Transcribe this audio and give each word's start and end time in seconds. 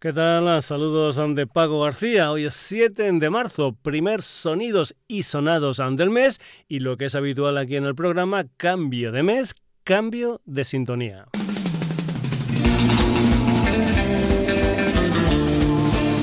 ¿Qué 0.00 0.12
tal? 0.12 0.62
Saludos 0.62 1.20
de 1.34 1.48
Pago 1.48 1.80
García. 1.80 2.30
Hoy 2.30 2.44
es 2.44 2.54
7 2.54 3.10
de 3.14 3.30
marzo, 3.30 3.74
primer 3.82 4.22
sonidos 4.22 4.94
y 5.08 5.24
sonados 5.24 5.82
del 5.96 6.10
mes 6.10 6.40
y 6.68 6.78
lo 6.78 6.96
que 6.96 7.06
es 7.06 7.16
habitual 7.16 7.58
aquí 7.58 7.74
en 7.74 7.84
el 7.84 7.96
programa, 7.96 8.44
cambio 8.56 9.10
de 9.10 9.24
mes, 9.24 9.56
cambio 9.82 10.40
de 10.44 10.64
sintonía. 10.64 11.26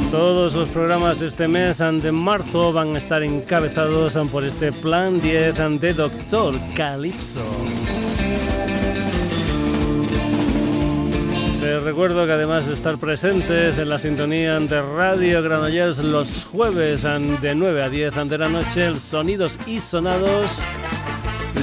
Todos 0.10 0.54
los 0.54 0.70
programas 0.70 1.20
de 1.20 1.28
este 1.28 1.50
mes 1.50 1.80
de 1.80 2.12
marzo 2.14 2.72
van 2.72 2.96
a 2.96 2.98
estar 2.98 3.24
encabezados 3.24 4.18
por 4.32 4.46
este 4.46 4.72
plan 4.72 5.20
10 5.20 5.82
de 5.82 5.94
Doctor 5.94 6.56
Calypso. 6.78 7.44
Recuerdo 11.66 12.28
que 12.28 12.32
además 12.32 12.68
de 12.68 12.76
estar 12.76 12.98
presentes 12.98 13.80
en 13.80 13.90
la 13.90 13.98
sintonía 13.98 14.60
de 14.60 14.82
Radio 14.82 15.42
Granollers 15.42 15.98
los 15.98 16.46
jueves 16.46 17.02
de 17.04 17.56
9 17.56 17.84
a 17.84 17.90
10 17.90 18.30
de 18.30 18.38
la 18.38 18.50
noche, 18.50 18.86
el 18.86 19.00
Sonidos 19.00 19.58
y 19.66 19.80
Sonados 19.80 20.60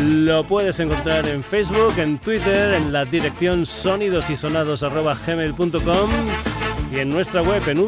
lo 0.05 0.43
puedes 0.43 0.81
encontrar 0.81 1.29
en 1.29 1.45
Facebook, 1.45 1.95
en 1.99 2.19
Twitter, 2.19 2.75
en 2.75 2.93
la 2.93 3.05
dirección 3.05 3.65
sonidosysonados.gmail.com 3.65 6.11
y 6.93 6.99
en 6.99 7.11
nuestra 7.11 7.43
web 7.43 7.63
en 7.69 7.79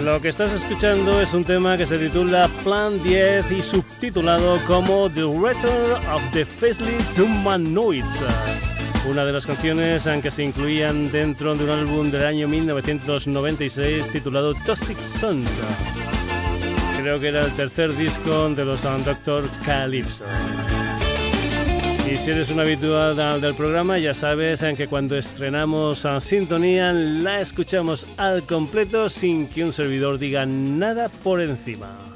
Lo 0.05 0.21
que 0.21 0.29
estás 0.29 0.53
escuchando 0.53 1.21
es 1.21 1.33
un 1.35 1.45
tema 1.45 1.77
que 1.77 1.87
se 1.87 1.99
titula 1.99 2.49
Plan 2.65 3.01
10 3.03 3.51
y 3.53 3.63
subtitulado 3.63 4.59
como 4.67 5.09
The 5.09 5.23
Return 5.23 5.93
of 6.13 6.23
the 6.33 6.45
Faceless 6.45 7.19
Humanoids. 7.19 8.70
Una 9.09 9.25
de 9.25 9.33
las 9.33 9.47
canciones 9.47 10.09
que 10.23 10.31
se 10.31 10.43
incluían 10.43 11.11
dentro 11.11 11.55
de 11.55 11.65
un 11.65 11.71
álbum 11.71 12.11
del 12.11 12.27
año 12.27 12.49
1996 12.49 14.11
titulado 14.11 14.55
Toxic 14.55 14.99
Sons 14.99 15.49
creo 17.01 17.19
que 17.19 17.29
era 17.29 17.47
el 17.47 17.53
tercer 17.53 17.95
disco 17.97 18.51
de 18.51 18.65
los 18.65 18.83
Doctor 18.83 19.45
Calypso. 19.65 20.25
Y 22.11 22.17
si 22.17 22.31
eres 22.31 22.51
un 22.51 22.61
habitual 22.61 23.41
del 23.41 23.55
programa, 23.55 23.99
ya 23.99 24.13
sabes 24.13 24.63
que 24.77 24.87
cuando 24.87 25.17
estrenamos 25.17 26.05
a 26.05 26.21
Sintonía 26.21 26.93
la 26.93 27.41
escuchamos 27.41 28.07
al 28.17 28.43
completo 28.43 29.09
sin 29.09 29.47
que 29.49 29.65
un 29.65 29.73
servidor 29.73 30.19
diga 30.19 30.45
nada 30.45 31.09
por 31.09 31.41
encima. 31.41 32.10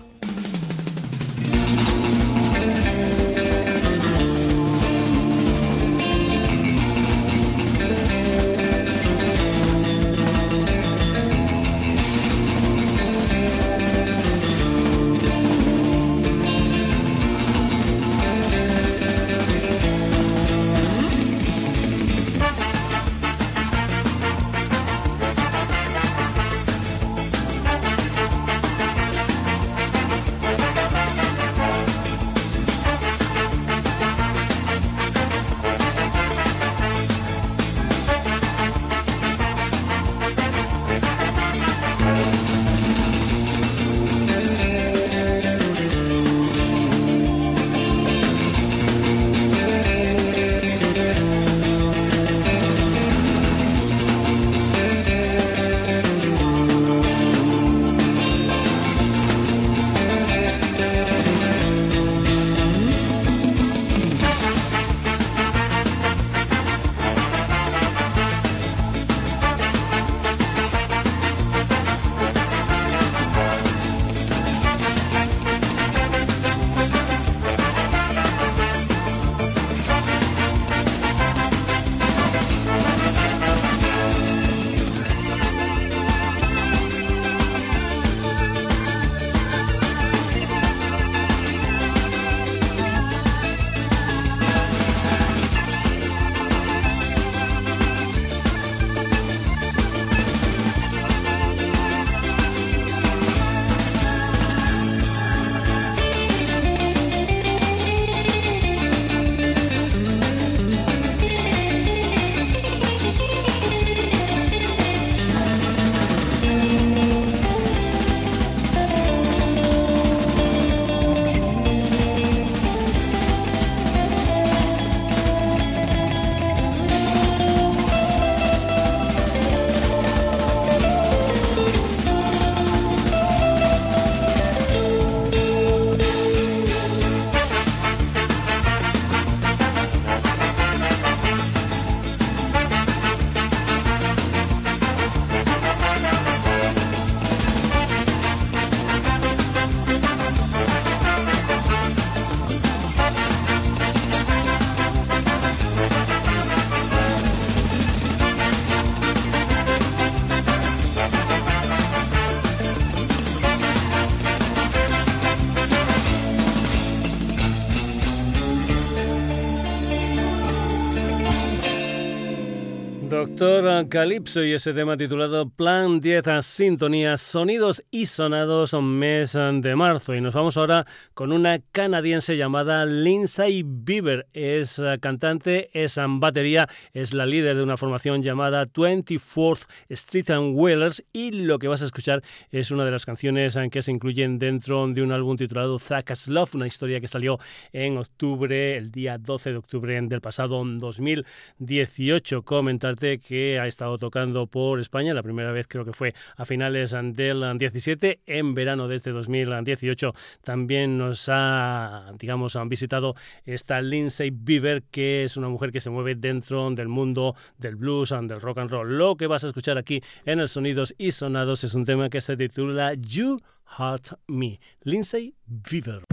Calypso 173.95 174.43
y 174.43 174.53
ese 174.53 174.75
tema 174.75 174.97
titulado 174.97 175.49
Plan 175.49 176.01
10 176.01 176.25
Sintonías, 176.43 177.21
Sonidos 177.21 177.81
y 177.93 178.07
Sonados 178.07 178.75
mes 178.83 179.35
de 179.35 179.77
marzo. 179.77 180.17
Y 180.17 180.21
nos 180.21 180.35
vamos 180.35 180.57
ahora 180.57 180.85
con 181.15 181.31
una 181.31 181.61
canadiense 181.71 182.37
llamada 182.37 182.87
Lindsay 182.87 183.63
Bieber. 183.65 184.27
Es 184.33 184.81
eh, 184.81 184.97
cantante, 185.01 185.71
es 185.75 185.97
batería, 186.09 186.69
es 186.93 187.15
la 187.15 187.25
líder 187.25 187.55
de 187.55 187.63
una 187.63 187.77
formación 187.77 188.21
llamada 188.21 188.67
24th 188.67 189.69
Street 189.91 190.29
and 190.31 190.59
Whalers 190.59 191.05
y 191.13 191.31
lo 191.31 191.61
que 191.61 191.69
vas 191.69 191.83
a 191.83 191.85
escuchar 191.85 192.21
es 192.51 192.73
una 192.73 192.85
de 192.85 192.91
las 192.91 193.07
canciones 193.07 193.57
que 193.71 193.81
se 193.81 193.93
incluyen 193.93 194.41
dentro 194.41 194.89
de 194.89 195.03
un 195.03 195.13
álbum 195.13 195.37
titulado 195.37 195.79
Zach's 195.79 196.27
Love, 196.27 196.57
una 196.57 196.67
historia 196.67 197.01
que 197.01 197.07
salió 197.07 197.39
en 197.73 197.97
octubre, 197.99 198.77
el 198.77 198.91
día 198.91 199.19
12 199.19 199.51
de 199.53 199.57
octubre 199.57 200.01
del 200.03 200.21
pasado 200.21 200.61
2018. 200.65 202.43
Comentar 202.43 202.97
que 202.97 203.61
ha 203.61 203.69
estado 203.84 203.98
tocando 203.98 204.47
por 204.47 204.81
España, 204.81 205.13
la 205.13 205.22
primera 205.22 205.53
vez 205.53 205.66
creo 205.69 205.84
que 205.84 205.92
fue 205.92 206.15
a 206.36 206.47
finales 206.47 206.92
del 206.92 207.59
17, 207.59 208.21
en 208.25 208.54
verano 208.54 208.89
de 208.89 208.97
este 208.97 209.10
2018 209.10 210.15
también 210.42 210.97
nos 210.97 211.28
ha, 211.31 212.10
digamos, 212.19 212.57
han 212.57 212.71
visitado 212.71 213.15
esta 213.45 213.83
Lindsay 213.83 214.31
Bieber, 214.31 214.84
que 214.84 215.25
es 215.25 215.36
una 215.36 215.51
mujer 215.51 215.71
que 215.71 215.81
se 215.81 215.91
mueve 215.91 216.15
dentro 216.15 216.71
del 216.71 216.89
mundo 216.89 217.34
del 217.59 217.77
blues 217.77 218.13
and 218.13 218.31
del 218.31 218.41
rock 218.41 218.59
and 218.59 218.71
roll. 218.71 218.97
Lo 218.97 219.16
que 219.16 219.27
vas 219.27 219.45
a 219.45 219.48
escuchar 219.48 219.77
aquí 219.77 220.01
en 220.25 220.41
el 220.41 220.48
Sonidos 220.48 220.95
y 220.97 221.10
Sonados 221.10 221.63
es 221.65 221.75
un 221.75 221.84
tema 221.84 222.09
que 222.09 222.22
se 222.22 222.39
titula 222.39 222.95
You 222.95 223.39
Heart 223.77 224.19
Me, 224.28 224.60
Lindsay 224.83 225.34
Bieber. 225.47 226.04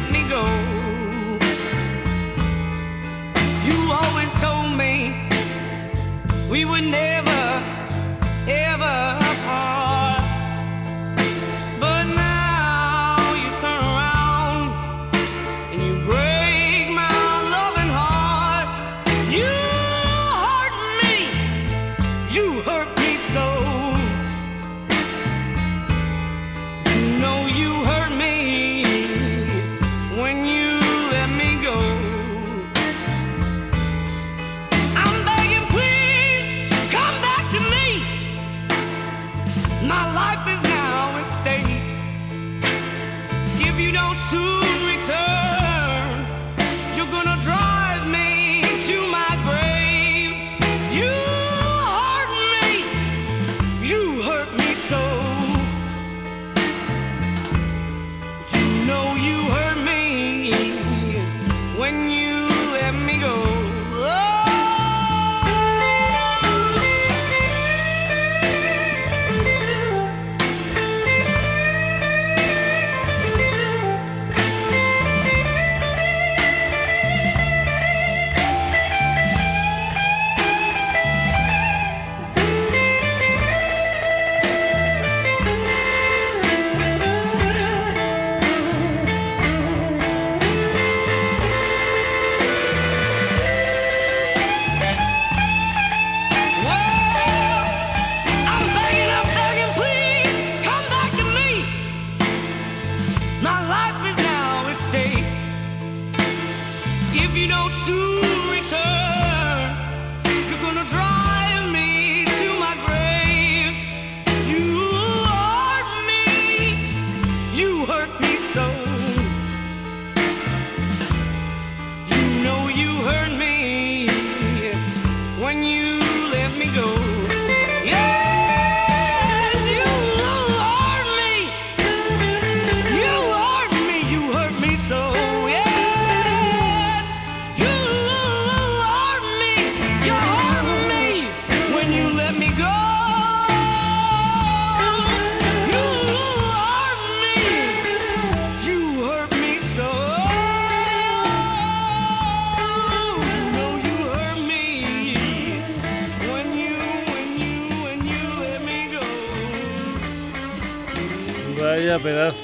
let 0.00 0.12
me 0.12 0.22
go. 0.28 0.44
You 3.66 3.92
always 3.92 4.32
told 4.40 4.76
me 4.76 5.28
we 6.48 6.64
would 6.64 6.84
never. 6.84 7.27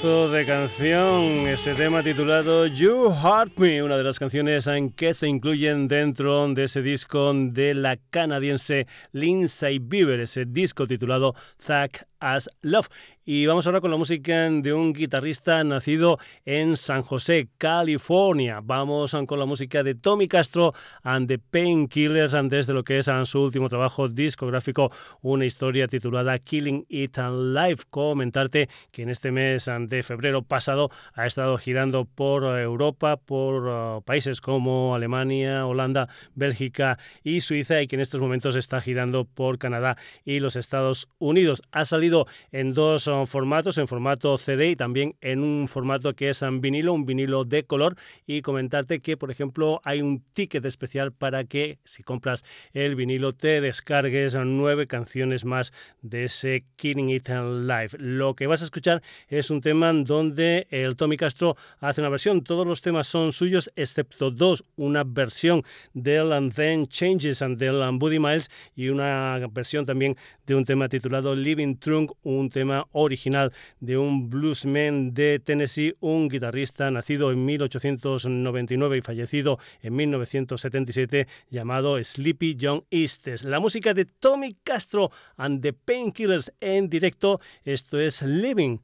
De 0.03 0.45
canción, 0.45 1.47
ese 1.47 1.73
tema 1.73 2.03
titulado 2.03 2.67
You 2.67 3.11
Heart 3.11 3.57
Me, 3.57 3.81
una 3.81 3.97
de 3.97 4.03
las 4.03 4.19
canciones 4.19 4.67
en 4.67 4.91
que 4.91 5.13
se 5.13 5.27
incluyen 5.27 5.87
dentro 5.87 6.47
de 6.53 6.65
ese 6.65 6.81
disco 6.81 7.31
de 7.33 7.73
la 7.73 7.97
canadiense 8.09 8.87
Lindsay 9.13 9.79
Bieber, 9.79 10.19
ese 10.19 10.45
disco 10.45 10.85
titulado 10.85 11.33
Zack 11.63 12.07
as 12.19 12.49
Love. 12.61 12.87
Y 13.23 13.45
vamos 13.47 13.65
ahora 13.65 13.81
con 13.81 13.89
la 13.89 13.97
música 13.97 14.49
de 14.49 14.71
un 14.71 14.93
guitarrista 14.93 15.63
nacido 15.63 16.19
en 16.45 16.77
San 16.77 17.01
José, 17.01 17.49
California. 17.57 18.59
Vamos 18.63 19.15
con 19.25 19.39
la 19.39 19.45
música 19.45 19.81
de 19.81 19.95
Tommy 19.95 20.27
Castro 20.27 20.73
and 21.01 21.27
the 21.27 21.39
Painkillers 21.39 22.33
antes 22.35 22.67
de 22.67 22.73
lo 22.73 22.83
que 22.83 22.99
es 22.99 23.09
su 23.23 23.41
último 23.41 23.67
trabajo 23.67 24.09
discográfico, 24.09 24.91
una 25.21 25.45
historia 25.45 25.87
titulada 25.87 26.37
Killing 26.37 26.85
It 26.87 27.17
and 27.17 27.55
Life. 27.55 27.85
Comentarte 27.89 28.69
que 28.91 29.01
en 29.01 29.09
este 29.09 29.31
mes 29.31 29.69
de 29.79 30.03
febrero 30.03 30.43
pasado 30.43 30.91
ha 31.13 31.25
estado 31.25 31.57
girando 31.57 32.05
por 32.05 32.43
Europa, 32.43 33.17
por 33.17 33.67
uh, 33.67 34.01
países 34.03 34.39
como 34.39 34.93
Alemania, 34.93 35.65
Holanda, 35.65 36.09
Bélgica 36.35 36.99
y 37.23 37.41
Suiza 37.41 37.81
y 37.81 37.87
que 37.87 37.95
en 37.95 38.01
estos 38.01 38.21
momentos 38.21 38.55
está 38.55 38.81
girando 38.81 39.25
por 39.25 39.57
Canadá 39.57 39.97
y 40.23 40.39
los 40.39 40.55
Estados 40.55 41.09
Unidos. 41.17 41.63
Ha 41.71 41.85
salido 41.85 42.04
en 42.51 42.73
dos 42.73 43.07
uh, 43.07 43.25
formatos, 43.25 43.77
en 43.77 43.87
formato 43.87 44.37
CD 44.37 44.71
y 44.71 44.75
también 44.75 45.15
en 45.21 45.43
un 45.43 45.67
formato 45.67 46.13
que 46.13 46.29
es 46.29 46.41
un 46.41 46.61
vinilo, 46.61 46.93
un 46.93 47.05
vinilo 47.05 47.45
de 47.45 47.63
color. 47.63 47.95
Y 48.25 48.41
comentarte 48.41 48.99
que 48.99 49.17
por 49.17 49.31
ejemplo 49.31 49.81
hay 49.83 50.01
un 50.01 50.23
ticket 50.33 50.65
especial 50.65 51.11
para 51.11 51.43
que 51.43 51.79
si 51.83 52.03
compras 52.03 52.43
el 52.73 52.95
vinilo 52.95 53.33
te 53.33 53.61
descargues 53.61 54.35
nueve 54.35 54.87
canciones 54.87 55.45
más 55.45 55.73
de 56.01 56.25
ese 56.25 56.65
Killing 56.75 57.09
It 57.09 57.29
Live. 57.29 57.91
Lo 57.97 58.35
que 58.35 58.47
vas 58.47 58.61
a 58.61 58.65
escuchar 58.65 59.01
es 59.27 59.49
un 59.49 59.61
tema 59.61 59.91
donde 59.93 60.67
el 60.69 60.95
Tommy 60.95 61.17
Castro 61.17 61.55
hace 61.79 62.01
una 62.01 62.09
versión, 62.09 62.43
todos 62.43 62.65
los 62.65 62.81
temas 62.81 63.07
son 63.07 63.31
suyos 63.31 63.71
excepto 63.75 64.31
dos, 64.31 64.65
una 64.75 65.03
versión 65.03 65.63
del 65.93 66.31
And 66.31 66.53
Then 66.53 66.87
Changes 66.87 67.41
and 67.41 67.57
del 67.57 67.81
Buddy 67.97 68.19
Miles 68.19 68.49
y 68.75 68.89
una 68.89 69.39
versión 69.51 69.85
también 69.85 70.15
de 70.45 70.55
un 70.55 70.65
tema 70.65 70.89
titulado 70.89 71.35
Living 71.35 71.75
Un 72.23 72.49
tema 72.49 72.87
original 72.91 73.53
de 73.79 73.97
un 73.97 74.29
bluesman 74.29 75.13
de 75.13 75.39
Tennessee, 75.39 75.95
un 76.01 76.27
guitarrista 76.27 76.91
nacido 76.91 77.31
en 77.31 77.45
1899 77.45 78.97
y 78.97 79.01
fallecido 79.01 79.59
en 79.81 79.95
1977 79.95 81.27
llamado 81.49 82.03
Sleepy 82.03 82.57
John 82.59 82.83
Eastes. 82.91 83.43
La 83.43 83.59
música 83.59 83.93
de 83.93 84.05
Tommy 84.05 84.55
Castro 84.63 85.11
and 85.37 85.61
the 85.61 85.73
Painkillers 85.73 86.51
en 86.59 86.89
directo, 86.89 87.39
esto 87.63 87.99
es 87.99 88.21
Living 88.21 88.79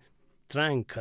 Trunk. 0.47 0.97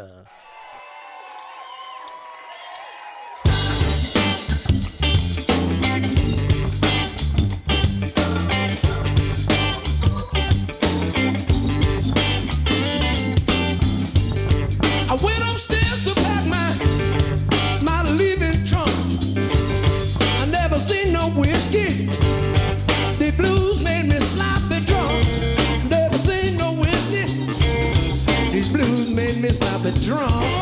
drunk. 30.11 30.60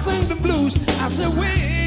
sing 0.00 0.26
the 0.28 0.34
blues. 0.34 0.78
I 0.98 1.08
said, 1.08 1.36
wait. 1.38 1.79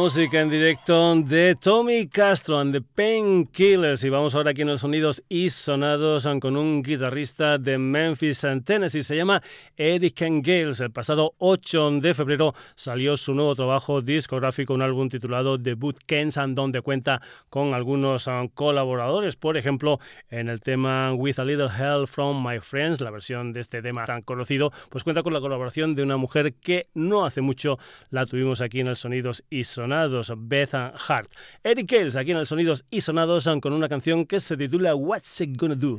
Música 0.00 0.40
en 0.40 0.48
directo 0.48 0.79
de 0.90 1.54
Tommy 1.54 2.08
Castro 2.08 2.58
and 2.58 2.72
the 2.72 2.80
Painkillers. 2.80 4.02
Y 4.02 4.08
vamos 4.08 4.34
ahora 4.34 4.50
aquí 4.50 4.62
en 4.62 4.68
los 4.68 4.80
sonidos 4.80 5.22
y 5.28 5.48
sonados 5.48 6.26
con 6.40 6.56
un 6.56 6.82
guitarrista 6.82 7.58
de 7.58 7.78
Memphis, 7.78 8.44
Tennessee. 8.64 9.04
Se 9.04 9.14
llama 9.14 9.40
Eric 9.76 10.20
Gales. 10.42 10.80
El 10.80 10.90
pasado 10.90 11.34
8 11.38 12.00
de 12.00 12.12
febrero 12.12 12.54
salió 12.74 13.16
su 13.16 13.34
nuevo 13.34 13.54
trabajo 13.54 14.02
discográfico, 14.02 14.74
un 14.74 14.82
álbum 14.82 15.08
titulado 15.08 15.62
The 15.62 15.74
Boot 15.74 16.00
and 16.12 16.56
donde 16.56 16.80
cuenta 16.80 17.22
con 17.50 17.72
algunos 17.72 18.26
um, 18.26 18.48
colaboradores. 18.48 19.36
Por 19.36 19.56
ejemplo, 19.56 20.00
en 20.28 20.48
el 20.48 20.58
tema 20.58 21.14
With 21.14 21.38
a 21.38 21.44
Little 21.44 21.68
Help 21.68 22.08
from 22.08 22.44
My 22.44 22.58
Friends, 22.58 23.00
la 23.00 23.12
versión 23.12 23.52
de 23.52 23.60
este 23.60 23.80
tema 23.80 24.06
tan 24.06 24.22
conocido, 24.22 24.72
pues 24.88 25.04
cuenta 25.04 25.22
con 25.22 25.34
la 25.34 25.40
colaboración 25.40 25.94
de 25.94 26.02
una 26.02 26.16
mujer 26.16 26.54
que 26.54 26.88
no 26.94 27.24
hace 27.24 27.42
mucho 27.42 27.78
la 28.10 28.26
tuvimos 28.26 28.60
aquí 28.60 28.80
en 28.80 28.88
el 28.88 28.96
Sonidos 28.96 29.44
y 29.50 29.62
Sonados, 29.62 30.32
Beth 30.36 30.79
Hart. 30.88 31.30
Eric 31.62 31.88
Kells 31.88 32.16
aquí 32.16 32.30
en 32.30 32.38
el 32.38 32.46
Sonidos 32.46 32.84
y 32.90 33.00
Sonados 33.00 33.48
con 33.60 33.72
una 33.72 33.88
canción 33.88 34.26
que 34.26 34.40
se 34.40 34.56
titula 34.56 34.94
What's 34.94 35.40
It 35.40 35.56
Gonna 35.56 35.74
Do. 35.74 35.98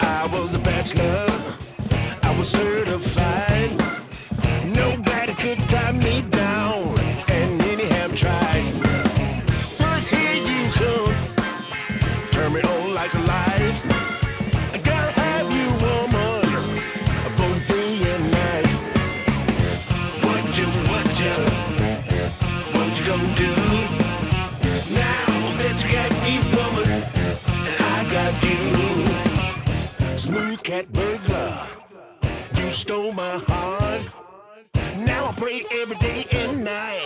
I 0.00 0.26
was 0.26 0.54
a 0.54 0.58
bachelor 0.58 1.34
certified. 2.44 3.53
Stole 32.94 33.12
my 33.12 33.38
heart. 33.48 34.08
Now 34.98 35.26
I 35.26 35.32
pray 35.32 35.64
every 35.72 35.96
day 35.96 36.26
and 36.30 36.64
night 36.64 37.03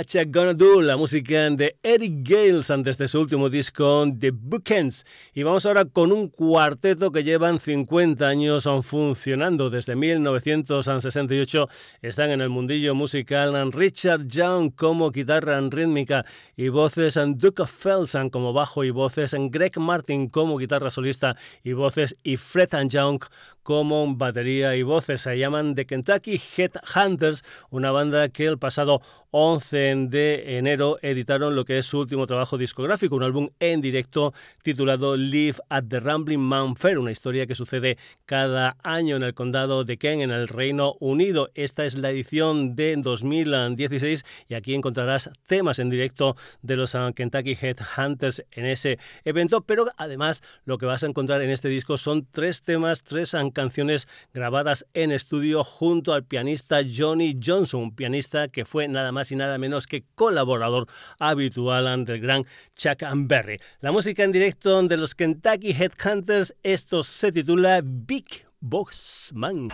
What 0.00 0.26
Gonna 0.28 0.54
Do, 0.54 0.80
la 0.80 0.96
música 0.96 1.50
de 1.50 1.76
Eric 1.82 2.26
Gales 2.26 2.70
antes 2.70 2.96
de 2.96 3.06
su 3.06 3.20
último 3.20 3.50
disco 3.50 4.06
The 4.18 4.30
Bookends. 4.30 5.04
Y 5.34 5.42
vamos 5.42 5.66
ahora 5.66 5.84
con 5.84 6.10
un 6.10 6.28
cuarteto 6.28 7.12
que 7.12 7.22
llevan 7.22 7.60
50 7.60 8.26
años 8.26 8.66
funcionando. 8.80 9.68
Desde 9.68 9.96
1968 9.96 11.68
están 12.00 12.30
en 12.30 12.40
el 12.40 12.48
mundillo 12.48 12.94
musical 12.94 13.70
Richard 13.72 14.26
Young 14.26 14.74
como 14.74 15.10
guitarra 15.10 15.60
rítmica 15.60 16.24
y 16.56 16.70
voces, 16.70 17.18
Duke 17.34 17.60
of 17.60 17.70
Felsen 17.70 18.30
como 18.30 18.54
bajo 18.54 18.84
y 18.84 18.90
voces, 18.90 19.36
Greg 19.50 19.78
Martin 19.78 20.30
como 20.30 20.56
guitarra 20.56 20.88
solista 20.88 21.36
y 21.62 21.74
voces 21.74 22.16
y 22.22 22.38
Fred 22.38 22.70
Young 22.88 23.20
como 23.70 24.16
batería 24.16 24.74
y 24.74 24.82
voces. 24.82 25.20
Se 25.20 25.38
llaman 25.38 25.76
The 25.76 25.86
Kentucky 25.86 26.40
Headhunters, 26.56 27.44
una 27.70 27.92
banda 27.92 28.28
que 28.28 28.46
el 28.46 28.58
pasado 28.58 29.00
11 29.30 30.08
de 30.08 30.58
enero 30.58 30.98
editaron 31.02 31.54
lo 31.54 31.64
que 31.64 31.78
es 31.78 31.86
su 31.86 32.00
último 32.00 32.26
trabajo 32.26 32.58
discográfico, 32.58 33.14
un 33.14 33.22
álbum 33.22 33.50
en 33.60 33.80
directo 33.80 34.34
titulado 34.64 35.16
Live 35.16 35.58
at 35.68 35.84
the 35.88 36.00
Rambling 36.00 36.40
Man 36.40 36.74
Fair, 36.74 36.98
una 36.98 37.12
historia 37.12 37.46
que 37.46 37.54
sucede 37.54 37.96
cada 38.26 38.76
año 38.82 39.14
en 39.14 39.22
el 39.22 39.34
condado 39.34 39.84
de 39.84 39.98
Kent, 39.98 40.22
en 40.22 40.32
el 40.32 40.48
Reino 40.48 40.96
Unido. 40.98 41.50
Esta 41.54 41.84
es 41.84 41.96
la 41.96 42.10
edición 42.10 42.74
de 42.74 42.96
2016 42.96 44.24
y 44.48 44.54
aquí 44.54 44.74
encontrarás 44.74 45.30
temas 45.46 45.78
en 45.78 45.90
directo 45.90 46.34
de 46.62 46.74
los 46.74 46.96
Kentucky 47.14 47.56
Headhunters 47.60 48.42
en 48.50 48.66
ese 48.66 48.98
evento, 49.24 49.60
pero 49.60 49.86
además 49.96 50.42
lo 50.64 50.76
que 50.76 50.86
vas 50.86 51.04
a 51.04 51.06
encontrar 51.06 51.40
en 51.42 51.50
este 51.50 51.68
disco 51.68 51.98
son 51.98 52.26
tres 52.32 52.62
temas, 52.62 53.04
tres 53.04 53.30
canciones 53.30 53.59
grabadas 54.32 54.86
en 54.94 55.12
estudio 55.12 55.64
junto 55.64 56.12
al 56.12 56.24
pianista 56.24 56.80
Johnny 56.82 57.38
Johnson, 57.44 57.82
un 57.82 57.94
pianista 57.94 58.48
que 58.48 58.64
fue 58.64 58.88
nada 58.88 59.12
más 59.12 59.30
y 59.32 59.36
nada 59.36 59.58
menos 59.58 59.86
que 59.86 60.04
colaborador 60.14 60.86
habitual 61.18 62.04
del 62.04 62.20
gran 62.20 62.46
Chuck 62.76 63.02
Berry. 63.14 63.58
La 63.80 63.92
música 63.92 64.24
en 64.24 64.32
directo 64.32 64.82
de 64.82 64.96
los 64.96 65.14
Kentucky 65.14 65.72
Headhunters, 65.72 66.54
esto 66.62 67.02
se 67.02 67.32
titula 67.32 67.80
Big 67.84 68.46
Box 68.60 69.30
Man. 69.34 69.68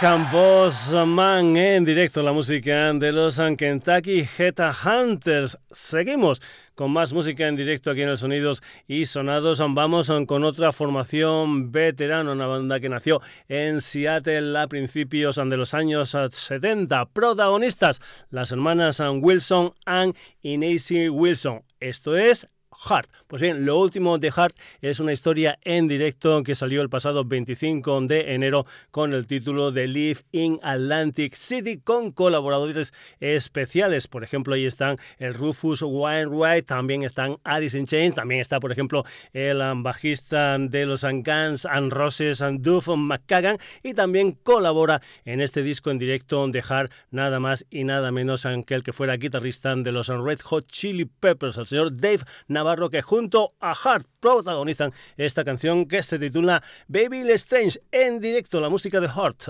Boss 0.00 0.94
Man 1.06 1.56
en 1.56 1.84
directo, 1.84 2.22
la 2.22 2.32
música 2.32 2.92
de 2.92 3.10
los 3.10 3.40
Kentucky 3.56 4.24
Heta 4.38 4.72
Hunters. 4.72 5.58
Seguimos 5.72 6.40
con 6.76 6.92
más 6.92 7.12
música 7.12 7.48
en 7.48 7.56
directo 7.56 7.90
aquí 7.90 8.02
en 8.02 8.10
el 8.10 8.18
Sonidos 8.18 8.62
y 8.86 9.06
Sonados. 9.06 9.58
Vamos 9.58 10.12
con 10.28 10.44
otra 10.44 10.70
formación 10.70 11.72
veterana, 11.72 12.30
una 12.30 12.46
banda 12.46 12.78
que 12.78 12.88
nació 12.88 13.20
en 13.48 13.80
Seattle 13.80 14.56
a 14.56 14.68
principios 14.68 15.34
de 15.34 15.56
los 15.56 15.74
años 15.74 16.16
70. 16.30 17.06
Protagonistas, 17.06 18.00
las 18.30 18.52
hermanas 18.52 19.02
Wilson 19.20 19.72
and 19.84 20.14
Inacy 20.42 21.08
Wilson. 21.08 21.62
Esto 21.80 22.16
es 22.16 22.48
Heart. 22.86 23.10
Pues 23.26 23.42
bien, 23.42 23.64
lo 23.64 23.78
último 23.78 24.18
de 24.18 24.30
Heart 24.30 24.54
es 24.80 25.00
una 25.00 25.12
historia 25.12 25.58
en 25.62 25.88
directo 25.88 26.42
que 26.42 26.54
salió 26.54 26.82
el 26.82 26.88
pasado 26.88 27.24
25 27.24 28.02
de 28.02 28.34
enero 28.34 28.66
con 28.90 29.12
el 29.12 29.26
título 29.26 29.72
de 29.72 29.86
Live 29.88 30.20
in 30.32 30.60
Atlantic 30.62 31.34
City 31.34 31.78
con 31.78 32.12
colaboradores 32.12 32.92
especiales. 33.20 34.06
Por 34.06 34.24
ejemplo, 34.24 34.54
ahí 34.54 34.66
están 34.66 34.96
el 35.18 35.34
Rufus 35.34 35.82
Wainwright, 35.82 36.66
también 36.66 37.02
están 37.02 37.38
Alice 37.44 37.76
in 37.76 37.86
Chains, 37.86 38.14
también 38.14 38.40
está, 38.40 38.60
por 38.60 38.72
ejemplo, 38.72 39.04
el 39.32 39.58
bajista 39.76 40.56
de 40.58 40.86
los 40.86 41.02
Guns 41.02 41.66
and 41.66 41.92
Roses, 41.92 42.42
Duff 42.58 42.88
McCagan, 42.88 43.58
y 43.82 43.94
también 43.94 44.32
colabora 44.32 45.00
en 45.24 45.40
este 45.40 45.62
disco 45.62 45.90
en 45.90 45.98
directo 45.98 46.46
de 46.48 46.62
Heart 46.62 46.92
nada 47.10 47.40
más 47.40 47.66
y 47.70 47.84
nada 47.84 48.12
menos 48.12 48.46
que 48.66 48.74
el 48.74 48.82
que 48.82 48.92
fuera 48.92 49.16
guitarrista 49.16 49.74
de 49.74 49.92
los 49.92 50.08
Red 50.08 50.40
Hot 50.44 50.66
Chili 50.66 51.04
Peppers, 51.04 51.58
el 51.58 51.66
señor 51.66 51.96
Dave 51.96 52.20
Navarro, 52.46 52.67
que 52.90 53.02
junto 53.02 53.54
a 53.60 53.72
Hart 53.72 54.06
protagonizan 54.20 54.92
esta 55.16 55.42
canción 55.44 55.86
que 55.86 56.02
se 56.02 56.18
titula 56.18 56.62
Baby 56.86 57.30
Strange 57.32 57.80
en 57.90 58.20
directo, 58.20 58.60
la 58.60 58.68
música 58.68 59.00
de 59.00 59.08
Hart. 59.08 59.48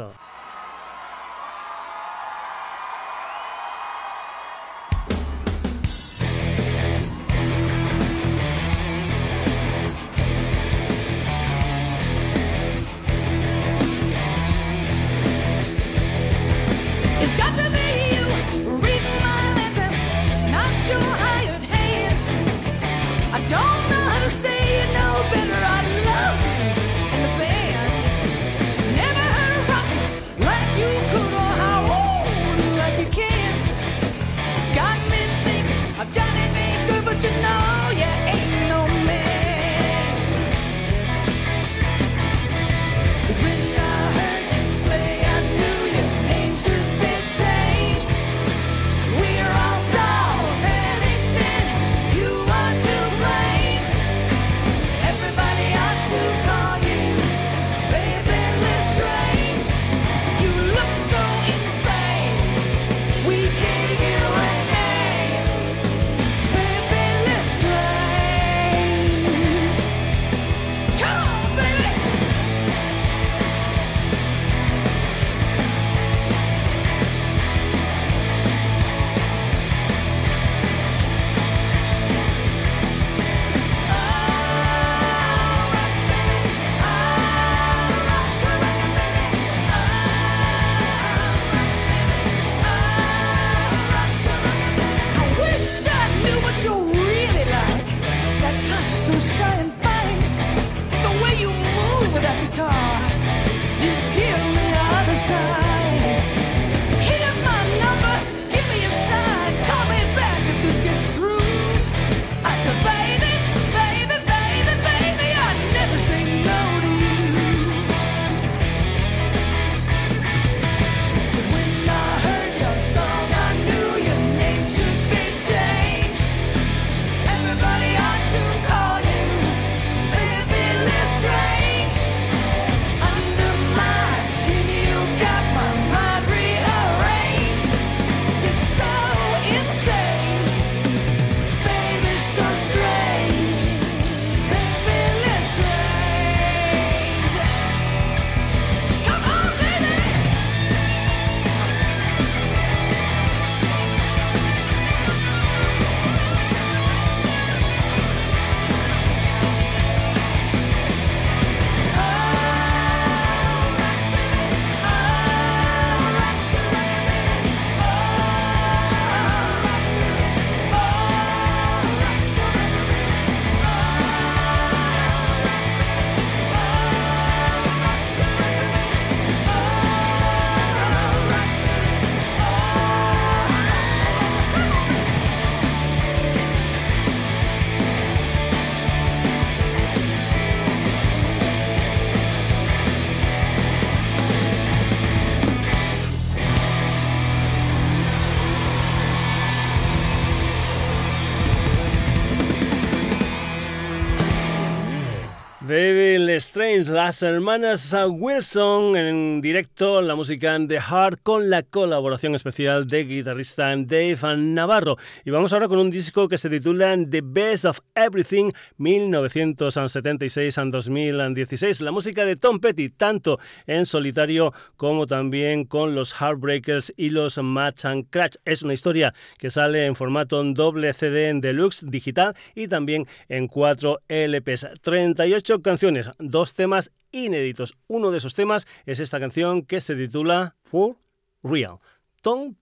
Las 206.98 207.22
hermanas 207.22 207.94
Wilson 208.10 208.96
en 208.96 209.40
directo, 209.40 210.02
la 210.02 210.16
música 210.16 210.58
de 210.58 210.80
Heart 210.80 211.20
con 211.22 211.48
la 211.48 211.62
colaboración 211.62 212.34
especial 212.34 212.88
de 212.88 213.04
guitarrista 213.04 213.68
Dave 213.76 214.18
Navarro. 214.36 214.96
Y 215.24 215.30
vamos 215.30 215.52
ahora 215.52 215.68
con 215.68 215.78
un 215.78 215.90
disco 215.90 216.26
que 216.26 216.36
se 216.36 216.50
titula 216.50 216.96
The 217.08 217.20
Best 217.22 217.66
of 217.66 217.78
Everything 217.94 218.50
1976 218.78 220.56
2016. 220.72 221.82
La 221.82 221.92
música 221.92 222.24
de 222.24 222.34
Tom 222.34 222.58
Petty, 222.58 222.88
tanto 222.88 223.38
en 223.68 223.86
solitario 223.86 224.52
como 224.76 225.06
también 225.06 225.66
con 225.66 225.94
los 225.94 226.12
Heartbreakers 226.12 226.92
y 226.96 227.10
los 227.10 227.38
Match 227.38 227.84
and 227.84 228.10
Crash. 228.10 228.34
Es 228.44 228.62
una 228.64 228.74
historia 228.74 229.14
que 229.38 229.50
sale 229.50 229.86
en 229.86 229.94
formato 229.94 230.42
doble 230.42 230.92
CD 230.94 231.28
en 231.28 231.40
deluxe 231.40 231.88
digital 231.88 232.34
y 232.56 232.66
también 232.66 233.06
en 233.28 233.46
4 233.46 234.00
LPs. 234.08 234.66
38 234.82 235.62
canciones 235.62 236.10
dos 236.18 236.54
temas 236.54 236.87
inéditos. 237.12 237.76
Uno 237.86 238.10
de 238.10 238.18
esos 238.18 238.34
temas 238.34 238.66
es 238.86 239.00
esta 239.00 239.20
canción 239.20 239.62
que 239.62 239.80
se 239.80 239.94
titula 239.94 240.56
For 240.60 240.96
Real. 241.42 241.78
Tom 242.22 242.56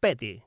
Petty. 0.00 0.42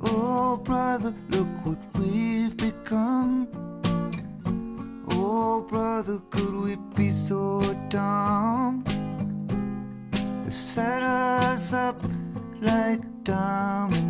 Oh, 0.00 0.56
brother, 0.64 1.14
look 1.30 1.48
what 1.64 1.78
we've 1.98 2.56
become. 2.56 3.48
Oh, 5.10 5.66
brother, 5.68 6.20
could 6.30 6.54
we 6.54 6.76
be 6.94 7.12
so 7.12 7.60
dumb? 7.88 8.84
Set 10.50 11.02
us 11.02 11.72
up 11.72 12.00
like 12.64 13.02
dominoes. 13.24 14.00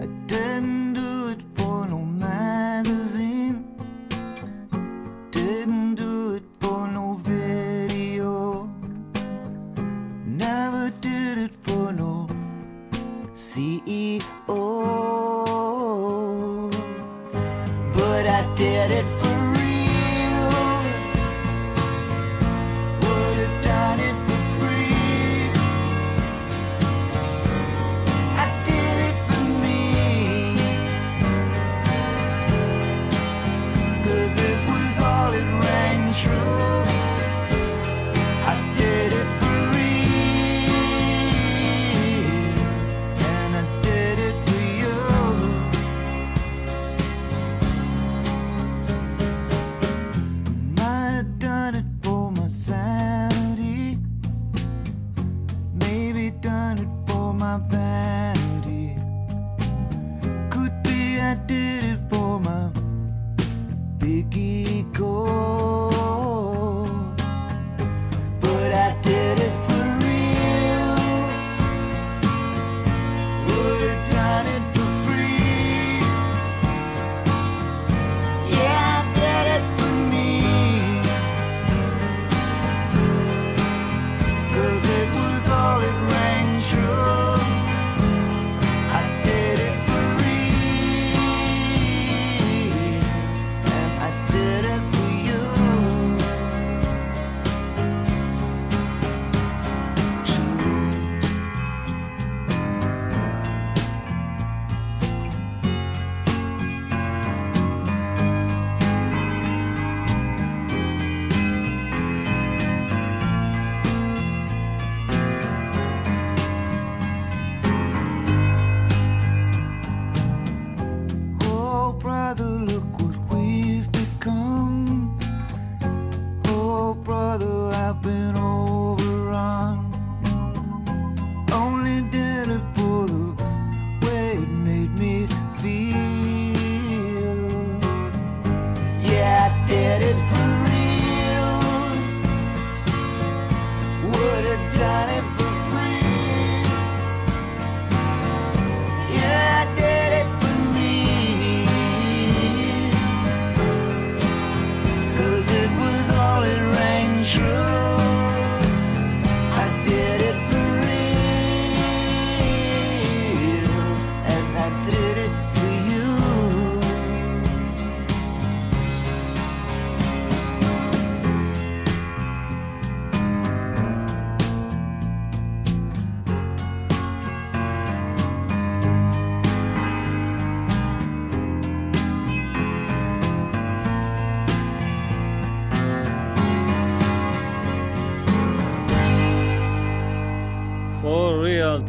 I 0.00 0.06
didn't 0.26 0.94
do 0.94 1.28
it 1.28 1.42
for 1.56 1.86
no 1.86 1.98
magazine, 1.98 3.76
didn't 5.30 5.96
do 5.96 6.34
it 6.36 6.44
for 6.60 6.88
no 6.88 7.20
video, 7.22 8.70
never 10.24 10.90
did 11.02 11.38
it 11.38 11.52
for 11.64 11.92
no 11.92 12.26
CEO. 13.34 15.11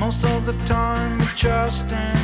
Most 0.10 0.24
of 0.24 0.46
the 0.48 0.54
time, 0.66 1.22
it 1.22 1.36
just 1.36 1.92
ain't 1.92 2.19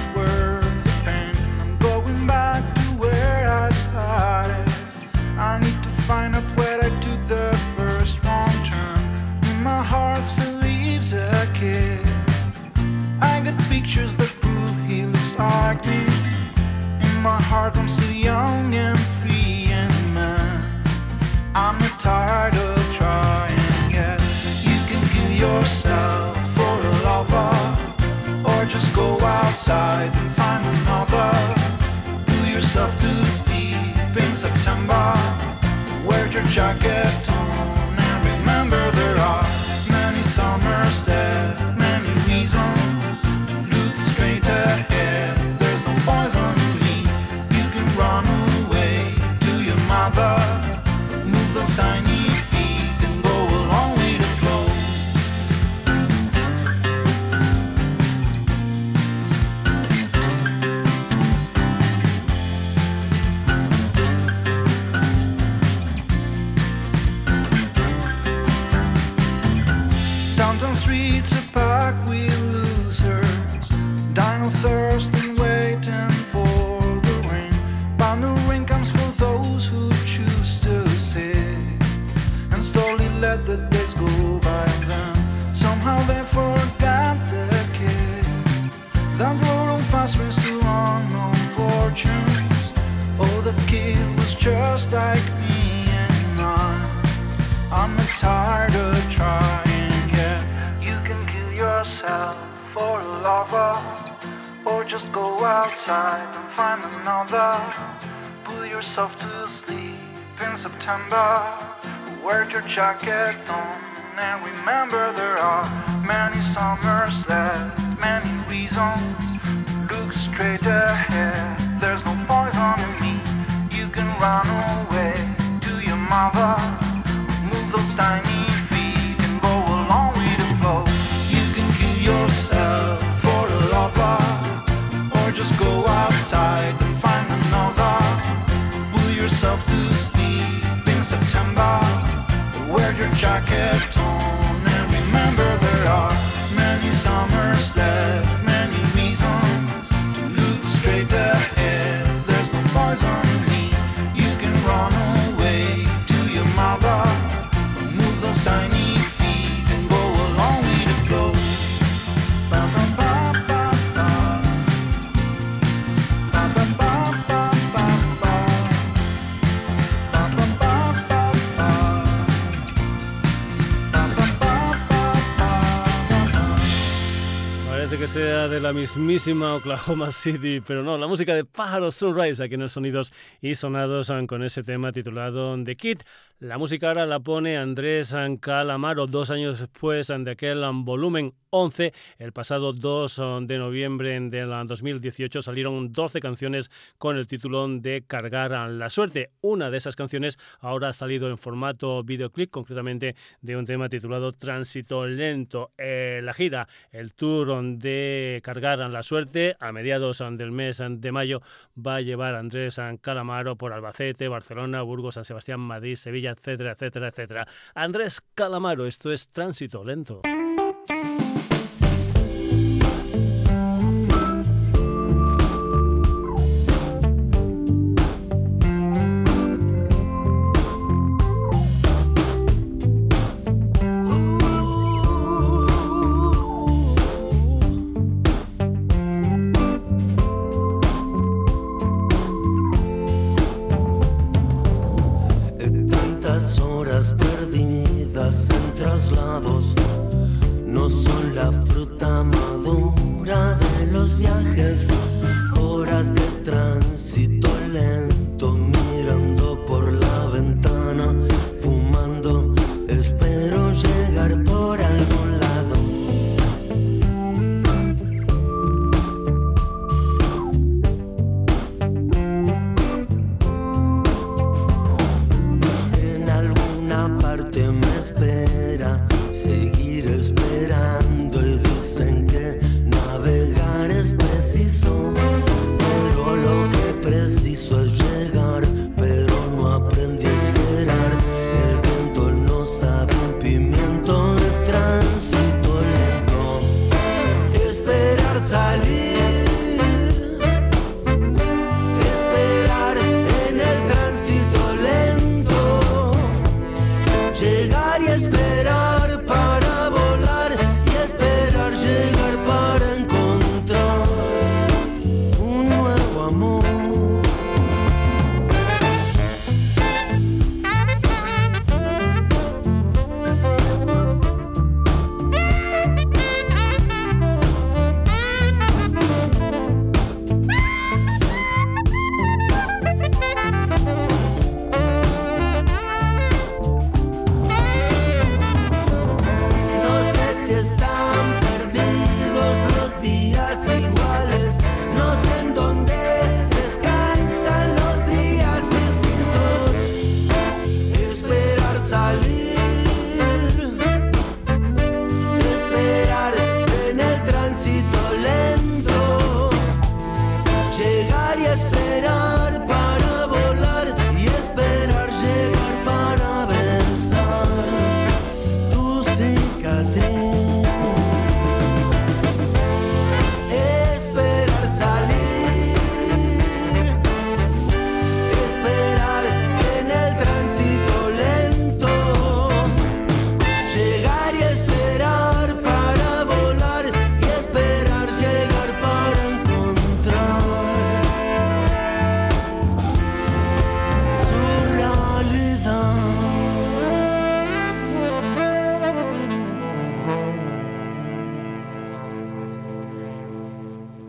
de 178.55 178.61
la 178.61 178.71
mismísima 178.71 179.55
Oklahoma 179.55 180.13
City, 180.13 180.61
pero 180.65 180.81
no, 180.81 180.97
la 180.97 181.07
música 181.07 181.35
de 181.35 181.43
Pájaros 181.43 181.93
Sunrise 181.93 182.41
aquí 182.41 182.53
en 182.53 182.61
los 182.61 182.71
sonidos 182.71 183.11
y 183.41 183.55
sonados 183.55 184.09
con 184.27 184.43
ese 184.43 184.63
tema 184.63 184.93
titulado 184.93 185.61
The 185.61 185.75
Kid 185.75 185.99
la 186.39 186.57
música 186.57 186.89
ahora 186.89 187.05
la 187.05 187.21
pone 187.21 187.57
Andrés 187.57 188.13
Calamaro 188.41 189.07
dos 189.07 189.31
años 189.31 189.61
después 189.61 190.07
de 190.07 190.31
aquel 190.31 190.65
volumen 190.83 191.33
11. 191.57 191.93
El 192.17 192.33
pasado 192.33 192.73
2 192.73 193.19
eh, 193.19 193.23
de 193.43 193.57
noviembre 193.57 194.19
del 194.19 194.49
2018 194.67 195.41
salieron 195.41 195.93
12 195.93 196.19
canciones 196.19 196.69
con 196.97 197.15
el 197.15 197.27
título 197.27 197.65
de 197.69 198.03
Cargar 198.05 198.51
a 198.51 198.67
la 198.67 198.89
Suerte. 198.89 199.29
Una 199.39 199.69
de 199.69 199.77
esas 199.77 199.95
canciones 199.95 200.37
ahora 200.59 200.89
ha 200.89 200.93
salido 200.93 201.29
en 201.29 201.37
formato 201.37 202.03
videoclip, 202.03 202.51
concretamente 202.51 203.15
de 203.41 203.55
un 203.55 203.65
tema 203.65 203.87
titulado 203.87 204.33
Tránsito 204.33 205.07
Lento. 205.07 205.71
Eh, 205.77 206.19
la 206.21 206.33
gira, 206.33 206.67
el 206.91 207.13
tour 207.13 207.63
de 207.77 208.41
Cargar 208.43 208.81
a 208.81 208.89
la 208.89 209.01
Suerte, 209.01 209.55
a 209.61 209.71
mediados 209.71 210.21
del 210.31 210.51
mes 210.51 210.83
de 210.85 211.11
mayo, 211.13 211.41
va 211.77 211.95
a 211.95 212.01
llevar 212.01 212.35
a 212.35 212.39
Andrés 212.39 212.81
Calamaro 212.99 213.55
por 213.55 213.71
Albacete, 213.71 214.27
Barcelona, 214.27 214.81
Burgos, 214.81 215.15
San 215.15 215.23
Sebastián, 215.23 215.61
Madrid, 215.61 215.95
Sevilla 215.95 216.24
etcétera, 216.31 216.71
etcétera, 216.71 217.07
etcétera. 217.09 217.47
Andrés 217.73 218.21
Calamaro, 218.33 218.85
esto 218.85 219.11
es 219.11 219.29
Tránsito 219.31 219.83
Lento. 219.83 220.21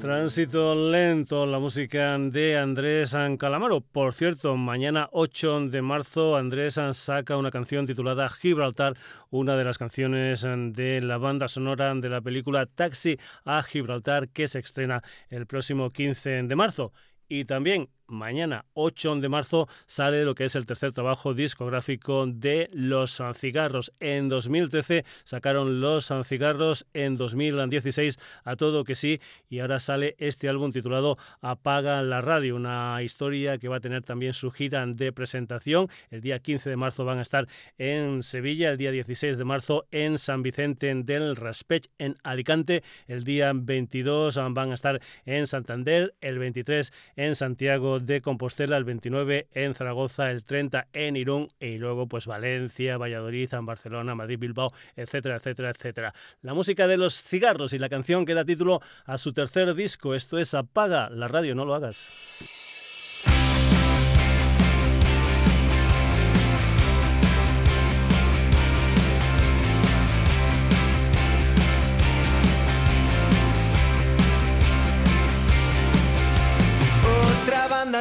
Tránsito 0.00 0.74
lento, 0.74 1.46
la 1.46 1.58
música 1.58 2.16
de 2.18 2.56
Andrés 2.56 3.16
Calamaro. 3.38 3.80
Por 3.80 4.12
cierto, 4.12 4.56
mañana 4.56 5.08
8 5.12 5.68
de 5.68 5.80
marzo 5.80 6.36
Andrés 6.36 6.78
saca 6.92 7.36
una 7.36 7.50
canción 7.50 7.86
titulada 7.86 8.28
Gibraltar, 8.28 8.94
una 9.30 9.56
de 9.56 9.64
las 9.64 9.78
canciones 9.78 10.42
de 10.42 11.00
la 11.00 11.16
banda 11.16 11.48
sonora 11.48 11.94
de 11.94 12.08
la 12.10 12.20
película 12.20 12.66
Taxi 12.66 13.18
a 13.44 13.62
Gibraltar 13.62 14.28
que 14.28 14.48
se 14.48 14.58
estrena 14.58 15.02
el 15.30 15.46
próximo 15.46 15.88
15 15.88 16.42
de 16.42 16.56
marzo. 16.56 16.92
Y 17.28 17.46
también 17.46 17.88
mañana 18.08 18.64
8 18.74 19.16
de 19.16 19.28
marzo 19.28 19.68
sale 19.86 20.24
lo 20.24 20.34
que 20.34 20.44
es 20.44 20.56
el 20.56 20.66
tercer 20.66 20.92
trabajo 20.92 21.34
discográfico 21.34 22.26
de 22.26 22.68
Los 22.72 23.22
Cigarros. 23.34 23.92
En 24.00 24.28
2013 24.28 25.04
sacaron 25.24 25.80
Los 25.80 26.12
Cigarros, 26.24 26.86
en 26.94 27.16
2016 27.16 28.18
a 28.44 28.56
todo 28.56 28.84
que 28.84 28.94
sí 28.94 29.20
y 29.48 29.60
ahora 29.60 29.78
sale 29.78 30.14
este 30.18 30.48
álbum 30.48 30.72
titulado 30.72 31.18
Apaga 31.40 32.02
la 32.02 32.20
radio, 32.20 32.56
una 32.56 33.02
historia 33.02 33.58
que 33.58 33.68
va 33.68 33.76
a 33.76 33.80
tener 33.80 34.02
también 34.02 34.32
su 34.32 34.50
gira 34.50 34.84
de 34.86 35.12
presentación. 35.12 35.88
El 36.10 36.20
día 36.20 36.38
15 36.38 36.70
de 36.70 36.76
marzo 36.76 37.04
van 37.04 37.18
a 37.18 37.22
estar 37.22 37.48
en 37.78 38.22
Sevilla, 38.22 38.70
el 38.70 38.78
día 38.78 38.90
16 38.90 39.38
de 39.38 39.44
marzo 39.44 39.86
en 39.90 40.18
San 40.18 40.42
Vicente 40.42 40.92
del 40.94 41.36
Raspech 41.36 41.88
en 41.98 42.14
Alicante, 42.22 42.82
el 43.06 43.24
día 43.24 43.52
22 43.54 44.36
van 44.50 44.70
a 44.70 44.74
estar 44.74 45.00
en 45.24 45.46
Santander, 45.46 46.14
el 46.20 46.38
23 46.38 46.92
en 47.16 47.34
Santiago 47.34 47.95
de 48.00 48.20
Compostela, 48.20 48.76
el 48.76 48.84
29 48.84 49.48
en 49.52 49.74
Zaragoza, 49.74 50.30
el 50.30 50.44
30 50.44 50.88
en 50.92 51.16
Irún 51.16 51.48
y 51.60 51.78
luego 51.78 52.06
pues 52.06 52.26
Valencia, 52.26 52.96
Valladolid, 52.98 53.52
en 53.54 53.66
Barcelona, 53.66 54.14
Madrid, 54.14 54.38
Bilbao, 54.38 54.70
etcétera, 54.96 55.36
etcétera, 55.36 55.70
etcétera. 55.70 56.14
La 56.42 56.54
música 56.54 56.86
de 56.86 56.96
los 56.96 57.22
cigarros 57.22 57.72
y 57.72 57.78
la 57.78 57.88
canción 57.88 58.24
que 58.24 58.34
da 58.34 58.44
título 58.44 58.80
a 59.04 59.18
su 59.18 59.32
tercer 59.32 59.74
disco, 59.74 60.14
esto 60.14 60.38
es 60.38 60.54
Apaga 60.54 61.10
la 61.10 61.28
radio, 61.28 61.54
no 61.54 61.64
lo 61.64 61.74
hagas. 61.74 62.65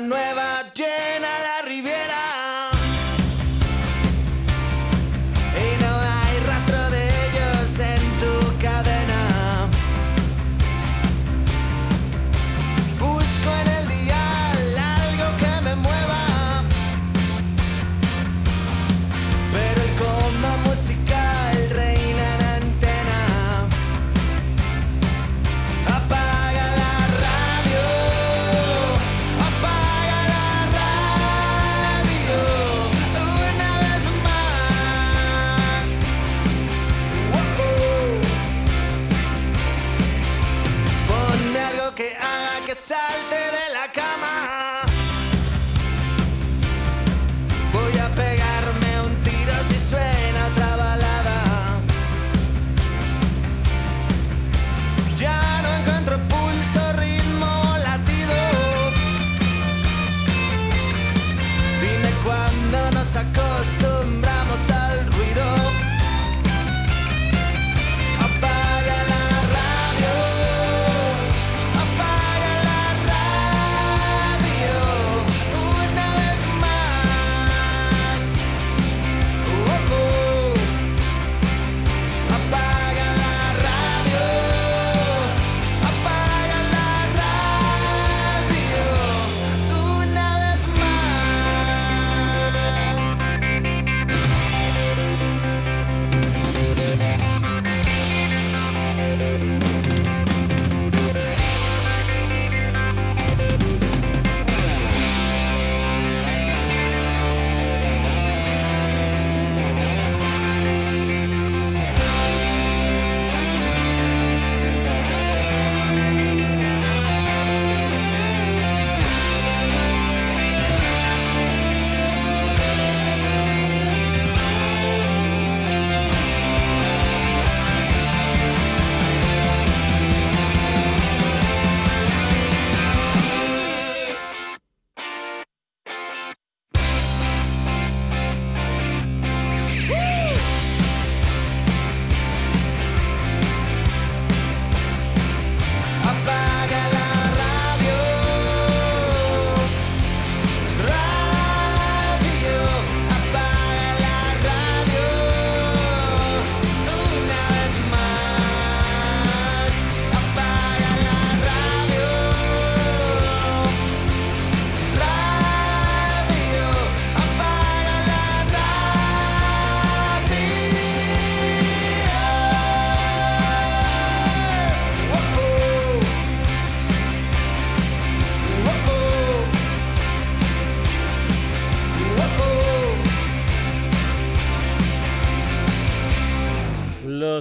Nueva 0.01 0.63
llena 0.73 1.04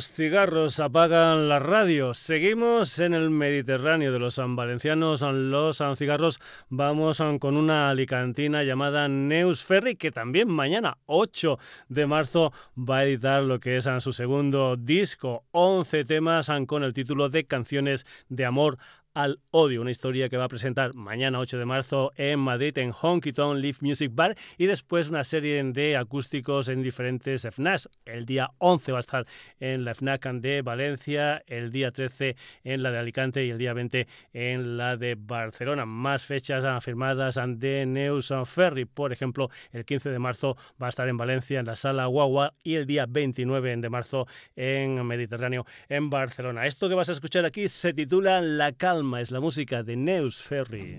cigarros 0.01 0.80
apagan 0.80 1.49
la 1.49 1.59
radio. 1.59 2.14
Seguimos 2.14 2.99
en 2.99 3.14
el 3.14 3.30
Mediterráneo 3.30 4.12
de 4.12 4.18
los 4.18 4.35
San 4.35 4.57
Valencianos, 4.57 5.22
los 5.22 5.76
San 5.76 5.97
Cigarros. 5.97 6.41
Vamos 6.68 7.22
con 7.41 7.57
una 7.57 7.91
alicantina 7.91 8.62
llamada 8.62 9.09
Neus 9.09 9.62
Ferry, 9.62 9.97
que 9.97 10.11
también 10.11 10.49
mañana, 10.49 10.99
8 11.07 11.59
de 11.89 12.07
marzo, 12.07 12.53
va 12.76 12.99
a 12.99 13.05
editar 13.05 13.43
lo 13.43 13.61
que 13.61 13.76
es 13.76 13.89
su 14.01 14.12
segundo 14.12 14.76
disco. 14.76 15.45
11 15.53 16.05
temas 16.05 16.51
con 16.66 16.82
el 16.82 16.93
título 16.93 17.28
de 17.28 17.45
Canciones 17.45 18.07
de 18.28 18.45
Amor 18.45 18.78
al 19.15 19.39
odio, 19.53 19.81
una 19.81 19.93
historia 19.93 20.29
que 20.29 20.37
va 20.37 20.45
a 20.45 20.49
presentar 20.49 20.93
mañana 20.95 21.39
8 21.39 21.57
de 21.57 21.65
marzo 21.65 22.12
en 22.17 22.41
Madrid 22.41 22.77
en 22.79 22.91
Honky 22.91 23.33
Tonk 23.33 23.59
Live 23.59 23.79
Music 23.81 24.11
Bar 24.12 24.37
y 24.59 24.67
después 24.67 25.09
una 25.09 25.23
serie 25.23 25.62
de 25.62 25.97
acústicos 25.97 26.69
en 26.69 26.83
diferentes 26.83 27.47
FNAS. 27.49 27.89
El 28.05 28.27
día 28.27 28.51
11 28.59 28.91
va 28.91 28.99
a 28.99 29.01
estar 29.01 29.27
en 29.61 29.85
la 29.85 29.95
FNAC 29.95 30.25
de 30.41 30.62
Valencia, 30.62 31.45
el 31.47 31.71
día 31.71 31.93
13 31.93 32.35
en 32.65 32.83
la 32.83 32.91
de 32.91 32.99
Alicante 32.99 33.45
y 33.45 33.51
el 33.51 33.59
día 33.59 33.73
20 33.73 34.09
en 34.33 34.77
la 34.77 34.97
de 34.97 35.15
Barcelona. 35.17 35.87
Más 35.87 36.25
fechas 36.27 36.65
afirmadas 36.65 37.39
de 37.47 37.87
Neus 37.87 38.33
Ferry, 38.47 38.85
por 38.85 39.12
ejemplo, 39.12 39.49
el 39.71 39.85
15 39.85 40.11
de 40.11 40.19
marzo 40.19 40.57
va 40.83 40.87
a 40.87 40.91
estar 40.91 41.09
en 41.09 41.17
Valencia 41.17 41.61
en 41.61 41.67
la 41.67 41.77
sala 41.77 42.07
Guagua 42.07 42.55
y 42.65 42.75
el 42.75 42.87
día 42.87 43.07
29 43.09 43.77
de 43.77 43.91
marzo 43.91 44.27
en 44.57 45.07
Mediterráneo 45.07 45.65
en 45.89 46.11
Barcelona. 46.11 46.67
Esto 46.67 46.89
que 46.89 46.97
vas 46.97 47.09
a 47.11 47.12
escuchar 47.12 47.45
aquí 47.45 47.69
se 47.69 47.95
titula 47.95 48.41
La 48.41 48.73
calma, 48.73 49.04
es 49.13 49.31
la 49.31 49.39
música 49.39 49.83
de 49.83 49.97
Neus 49.97 50.39
Ferry. 50.39 50.97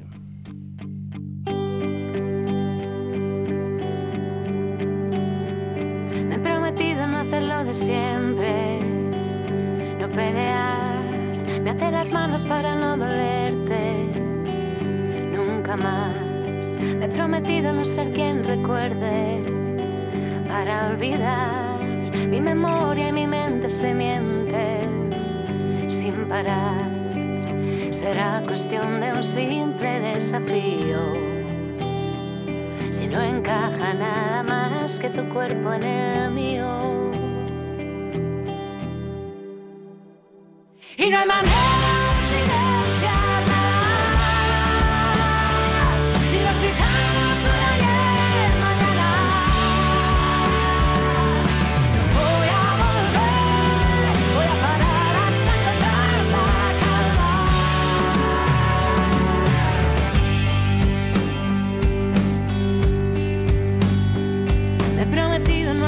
Me 6.27 6.35
he 6.35 6.39
prometido 6.39 7.07
no 7.07 7.17
hacerlo 7.17 7.63
de 7.65 7.73
siempre, 7.73 8.79
no 9.99 10.07
pelear, 10.09 11.03
me 11.63 11.71
até 11.71 11.89
las 11.89 12.11
manos 12.11 12.45
para 12.45 12.75
no 12.75 12.95
dolerte, 12.95 14.11
nunca 15.31 15.75
más. 15.75 16.67
Me 16.97 17.05
he 17.05 17.09
prometido 17.09 17.73
no 17.73 17.83
ser 17.83 18.11
quien 18.13 18.43
recuerde 18.43 19.41
para 20.47 20.89
olvidar. 20.89 21.79
Mi 22.29 22.39
memoria 22.39 23.09
y 23.09 23.13
mi 23.13 23.25
mente 23.25 23.67
se 23.69 23.93
mienten 23.93 25.09
sin 25.87 26.27
parar. 26.29 27.04
Será 27.91 28.43
cuestión 28.45 28.99
de 28.99 29.13
un 29.13 29.23
simple 29.23 29.99
desafío. 29.99 30.99
Si 32.91 33.07
no 33.07 33.21
encaja 33.21 33.93
nada 33.93 34.43
más 34.43 34.99
que 34.99 35.09
tu 35.09 35.27
cuerpo 35.29 35.73
en 35.73 35.83
el 35.83 36.31
mío. 36.31 37.11
Y 40.97 41.09
no 41.09 41.17
hay 41.19 41.27
manera. 41.27 42.64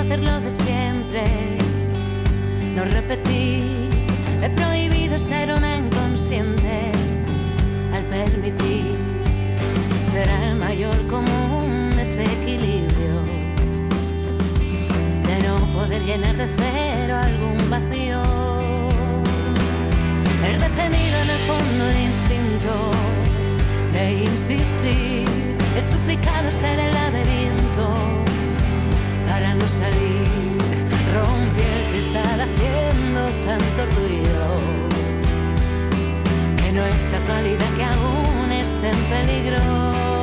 Hacerlo 0.07 0.39
de 0.39 0.51
siempre, 0.51 1.23
no 2.73 2.85
repetir. 2.85 3.89
He 4.41 4.49
prohibido 4.51 5.19
ser 5.19 5.51
una 5.51 5.75
inconsciente 5.75 6.91
al 7.93 8.03
permitir 8.03 8.95
será 10.01 10.51
el 10.51 10.59
mayor 10.59 10.95
común 11.07 11.91
desequilibrio 11.93 13.21
de 15.27 15.35
no 15.45 15.55
poder 15.73 16.01
llenar 16.03 16.37
de 16.37 16.47
cero 16.55 17.17
algún 17.21 17.69
vacío. 17.69 18.23
He 20.45 20.57
retenido 20.57 21.15
en 21.23 21.29
el 21.35 21.41
fondo 21.49 21.89
el 21.89 21.97
instinto 21.97 22.91
de 23.91 24.23
insistir, 24.23 25.27
he 25.75 25.81
suplicado 25.81 26.49
ser 26.49 26.79
el 26.79 26.93
laberinto 26.93 28.26
para 29.37 29.53
no 29.53 29.67
salir. 29.67 30.25
Rompí 31.13 31.61
el 31.61 31.83
cristal 31.91 32.41
haciendo 32.41 33.21
tanto 33.45 33.85
ruido 33.95 34.45
que 36.57 36.71
no 36.71 36.83
es 36.85 37.07
casualidad 37.09 37.71
que 37.75 37.83
aún 37.83 38.51
esté 38.51 38.89
en 38.89 39.03
peligro. 39.13 40.16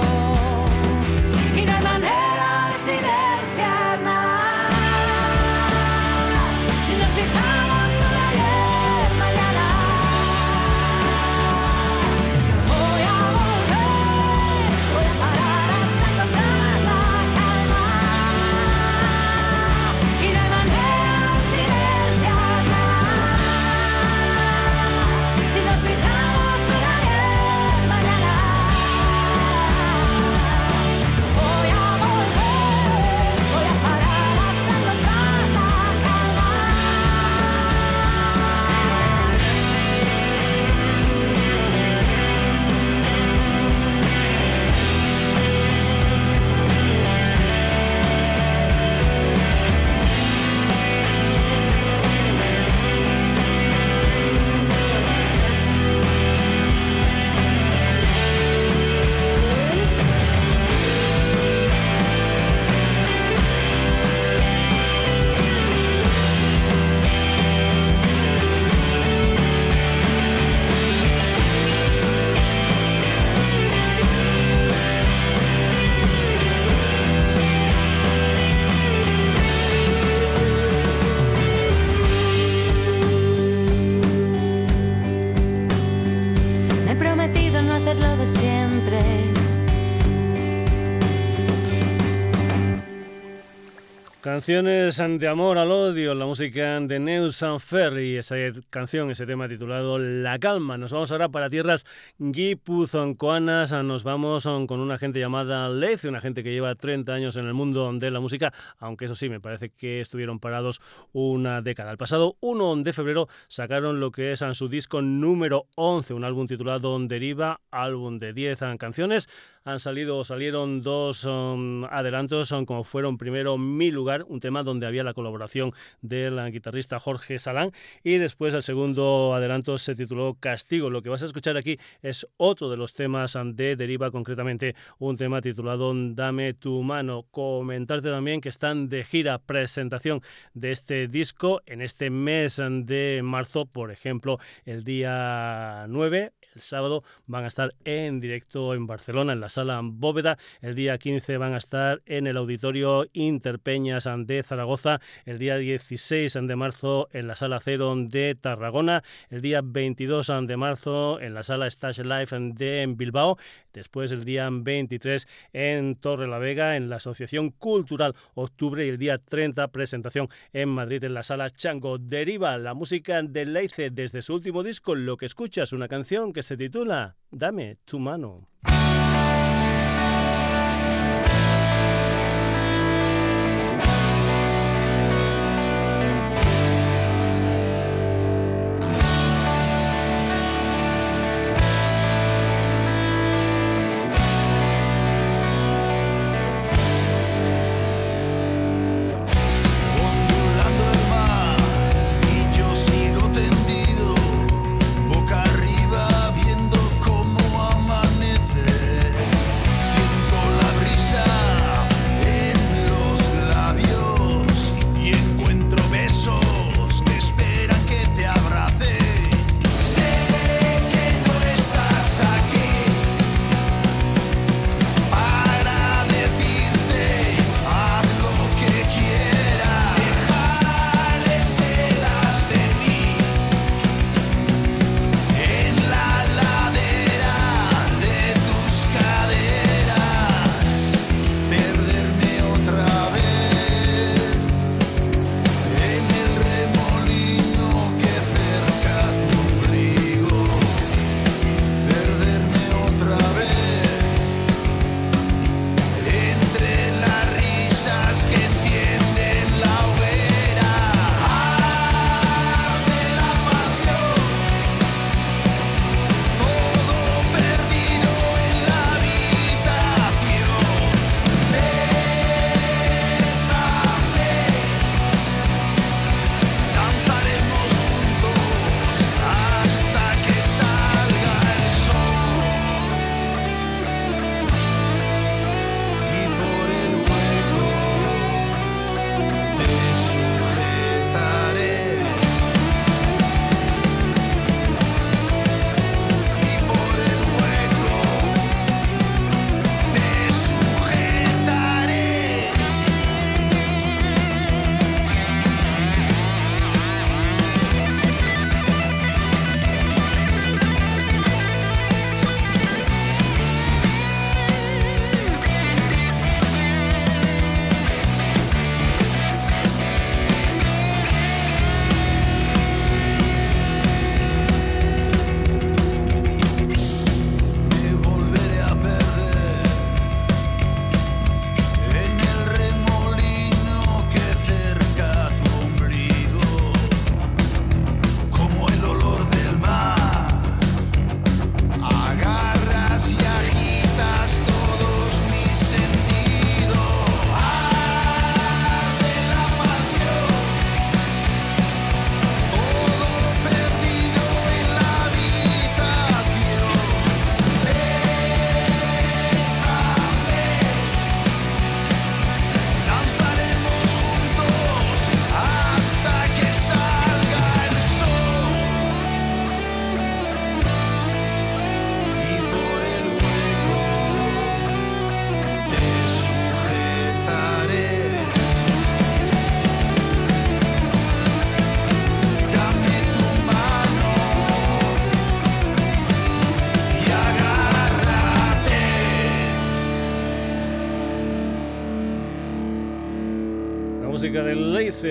Canciones 94.44 94.98
de 94.98 95.26
amor 95.26 95.56
al 95.56 95.72
odio, 95.72 96.14
la 96.14 96.26
música 96.26 96.78
de 96.78 96.98
Neus 96.98 97.42
Ferry, 97.60 98.18
esa 98.18 98.36
canción, 98.68 99.10
ese 99.10 99.24
tema 99.24 99.48
titulado 99.48 99.98
La 99.98 100.38
Calma. 100.38 100.76
Nos 100.76 100.92
vamos 100.92 101.10
ahora 101.12 101.30
para 101.30 101.48
tierras 101.48 101.86
guipuzcoanas, 102.18 103.72
nos 103.72 104.04
vamos 104.04 104.44
con 104.44 104.80
una 104.80 104.98
gente 104.98 105.18
llamada 105.18 105.70
Lez, 105.70 106.04
una 106.04 106.20
gente 106.20 106.44
que 106.44 106.52
lleva 106.52 106.74
30 106.74 107.10
años 107.10 107.36
en 107.36 107.46
el 107.46 107.54
mundo 107.54 107.90
de 107.94 108.10
la 108.10 108.20
música, 108.20 108.52
aunque 108.76 109.06
eso 109.06 109.14
sí, 109.14 109.30
me 109.30 109.40
parece 109.40 109.70
que 109.70 110.02
estuvieron 110.02 110.38
parados 110.40 110.82
una 111.14 111.62
década. 111.62 111.90
El 111.90 111.96
pasado 111.96 112.36
1 112.40 112.76
de 112.82 112.92
febrero 112.92 113.28
sacaron 113.48 113.98
lo 113.98 114.10
que 114.10 114.32
es 114.32 114.44
su 114.52 114.68
disco 114.68 115.00
número 115.00 115.68
11, 115.76 116.12
un 116.12 116.22
álbum 116.22 116.46
titulado 116.46 116.98
Deriva, 116.98 117.62
álbum 117.70 118.18
de 118.18 118.34
10 118.34 118.60
canciones. 118.78 119.26
Han 119.64 119.80
salido, 119.80 120.22
salieron 120.24 120.82
dos 120.82 121.24
um, 121.24 121.84
adelantos, 121.86 122.52
como 122.66 122.84
fueron 122.84 123.16
primero 123.16 123.56
Mi 123.56 123.90
Lugar, 123.90 124.26
un 124.34 124.40
tema 124.40 124.62
donde 124.62 124.86
había 124.86 125.04
la 125.04 125.14
colaboración 125.14 125.72
del 126.02 126.38
guitarrista 126.50 126.98
Jorge 126.98 127.38
Salán, 127.38 127.70
y 128.02 128.18
después 128.18 128.52
el 128.52 128.62
segundo 128.62 129.34
adelanto 129.34 129.78
se 129.78 129.94
tituló 129.94 130.36
Castigo. 130.38 130.90
Lo 130.90 131.02
que 131.02 131.08
vas 131.08 131.22
a 131.22 131.26
escuchar 131.26 131.56
aquí 131.56 131.78
es 132.02 132.26
otro 132.36 132.68
de 132.68 132.76
los 132.76 132.94
temas 132.94 133.38
de 133.54 133.76
Deriva, 133.76 134.10
concretamente 134.10 134.74
un 134.98 135.16
tema 135.16 135.40
titulado 135.40 135.92
Dame 135.94 136.54
tu 136.54 136.82
mano. 136.82 137.24
Comentarte 137.30 138.10
también 138.10 138.40
que 138.40 138.48
están 138.48 138.88
de 138.88 139.04
gira 139.04 139.38
presentación 139.38 140.20
de 140.52 140.72
este 140.72 141.08
disco 141.08 141.62
en 141.66 141.80
este 141.80 142.10
mes 142.10 142.60
de 142.60 143.20
marzo, 143.22 143.66
por 143.66 143.90
ejemplo, 143.90 144.38
el 144.64 144.84
día 144.84 145.86
9 145.88 146.32
el 146.54 146.60
sábado 146.60 147.02
van 147.26 147.44
a 147.44 147.48
estar 147.48 147.74
en 147.84 148.20
directo 148.20 148.74
en 148.74 148.86
Barcelona, 148.86 149.32
en 149.32 149.40
la 149.40 149.48
sala 149.48 149.80
Bóveda. 149.82 150.38
El 150.60 150.74
día 150.74 150.98
15 150.98 151.36
van 151.36 151.54
a 151.54 151.58
estar 151.58 152.02
en 152.06 152.26
el 152.26 152.36
auditorio 152.36 153.06
Interpeñas 153.12 154.08
de 154.18 154.42
Zaragoza, 154.42 155.00
el 155.24 155.38
día 155.38 155.56
16 155.56 156.34
de 156.42 156.56
marzo 156.56 157.08
en 157.12 157.26
la 157.26 157.34
Sala 157.34 157.58
Cero 157.60 157.94
de 157.96 158.34
Tarragona, 158.34 159.02
el 159.30 159.40
día 159.40 159.60
22 159.64 160.32
de 160.46 160.56
marzo 160.56 161.20
en 161.20 161.34
la 161.34 161.42
Sala 161.42 161.66
Stage 161.66 162.04
Life 162.04 162.36
de 162.38 162.86
Bilbao, 162.96 163.36
después 163.72 164.12
el 164.12 164.24
día 164.24 164.48
23 164.50 165.26
en 165.52 165.96
Torre 165.96 166.28
la 166.28 166.38
Vega, 166.38 166.76
en 166.76 166.88
la 166.88 166.96
Asociación 166.96 167.50
Cultural 167.50 168.14
Octubre 168.34 168.86
y 168.86 168.90
el 168.90 168.98
día 168.98 169.18
30 169.18 169.68
presentación 169.68 170.28
en 170.52 170.68
Madrid 170.68 171.02
en 171.04 171.14
la 171.14 171.22
Sala 171.22 171.50
Chango. 171.50 171.98
Deriva 171.98 172.56
la 172.58 172.74
música 172.74 173.22
de 173.22 173.44
Leice 173.44 173.90
desde 173.90 174.22
su 174.22 174.34
último 174.34 174.62
disco, 174.62 174.94
lo 174.94 175.16
que 175.16 175.26
escuchas, 175.26 175.72
una 175.72 175.88
canción 175.88 176.32
que 176.32 176.43
se 176.44 176.56
titula 176.56 177.14
Dame 177.32 177.76
tu 177.86 177.98
mano. 177.98 178.46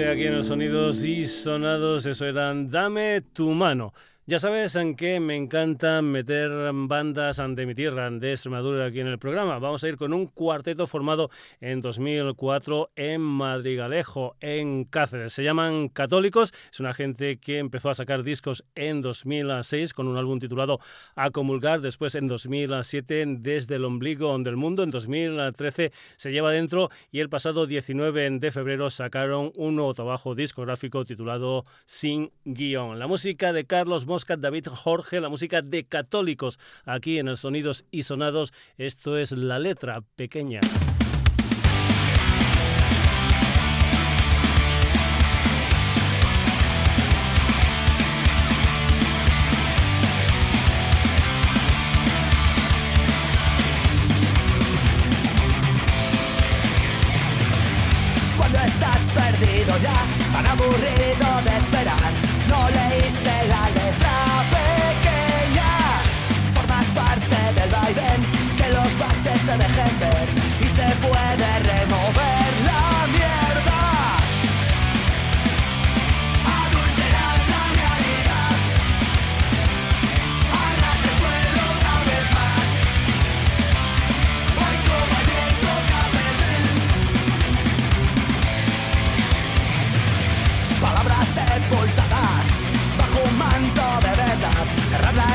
Aquí 0.01 0.25
en 0.25 0.37
los 0.37 0.47
sonidos 0.47 1.03
y 1.03 1.27
sonados, 1.27 2.07
eso 2.07 2.25
eran 2.25 2.67
Dame 2.67 3.21
tu 3.21 3.51
mano. 3.51 3.93
Ya 4.25 4.39
sabes 4.39 4.77
en 4.77 4.95
qué 4.95 5.19
me 5.19 5.35
encanta 5.35 6.01
meter 6.01 6.49
bandas 6.73 7.41
de 7.45 7.65
mi 7.65 7.75
tierra, 7.75 8.09
de 8.09 8.31
Extremadura, 8.31 8.85
aquí 8.85 9.01
en 9.01 9.07
el 9.07 9.19
programa. 9.19 9.59
Vamos 9.59 9.83
a 9.83 9.89
ir 9.89 9.97
con 9.97 10.13
un 10.13 10.27
cuarteto 10.27 10.87
formado 10.87 11.29
en 11.59 11.81
2004 11.81 12.91
en 12.95 13.19
Madrigalejo, 13.19 14.37
en 14.39 14.85
Cáceres. 14.85 15.33
Se 15.33 15.43
llaman 15.43 15.89
Católicos. 15.89 16.53
Es 16.71 16.79
una 16.79 16.93
gente 16.93 17.35
que 17.35 17.57
empezó 17.57 17.89
a 17.89 17.95
sacar 17.95 18.23
discos 18.23 18.63
en 18.75 19.01
2006 19.01 19.93
con 19.93 20.07
un 20.07 20.15
álbum 20.15 20.39
titulado 20.39 20.79
A 21.17 21.29
Comulgar. 21.31 21.81
Después 21.81 22.15
en 22.15 22.27
2007 22.27 23.25
Desde 23.39 23.75
el 23.75 23.83
Ombligo 23.83 24.37
del 24.39 24.55
Mundo. 24.55 24.83
En 24.83 24.91
2013 24.91 25.91
se 26.15 26.31
lleva 26.31 26.51
dentro 26.51 26.89
y 27.11 27.19
el 27.19 27.27
pasado 27.27 27.67
19 27.67 28.39
de 28.39 28.51
febrero 28.51 28.89
sacaron 28.89 29.51
un 29.57 29.75
nuevo 29.75 29.93
trabajo 29.93 30.33
discográfico 30.33 31.03
titulado 31.03 31.65
Sin 31.83 32.31
Guión. 32.45 32.99
La 32.99 33.07
música 33.07 33.51
de 33.51 33.65
Carlos 33.65 34.05
David 34.37 34.67
Jorge, 34.67 35.19
la 35.19 35.29
música 35.29 35.61
de 35.61 35.85
católicos 35.85 36.59
aquí 36.85 37.17
en 37.19 37.27
el 37.27 37.37
Sonidos 37.37 37.85
y 37.91 38.03
Sonados. 38.03 38.53
Esto 38.77 39.17
es 39.17 39.31
la 39.31 39.59
letra 39.59 40.03
pequeña. 40.15 40.59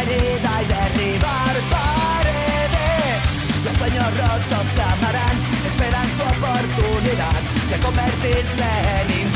Herida 0.08 0.62
y 0.62 0.66
derribar 0.66 1.54
paredes. 1.70 3.20
Los 3.64 3.74
sueños 3.76 4.06
rotos 4.16 4.64
clamarán, 4.74 5.36
esperan 5.66 6.06
su 6.16 6.22
oportunidad 6.22 7.40
de 7.70 7.78
convertirse 7.80 8.68
en 9.00 9.27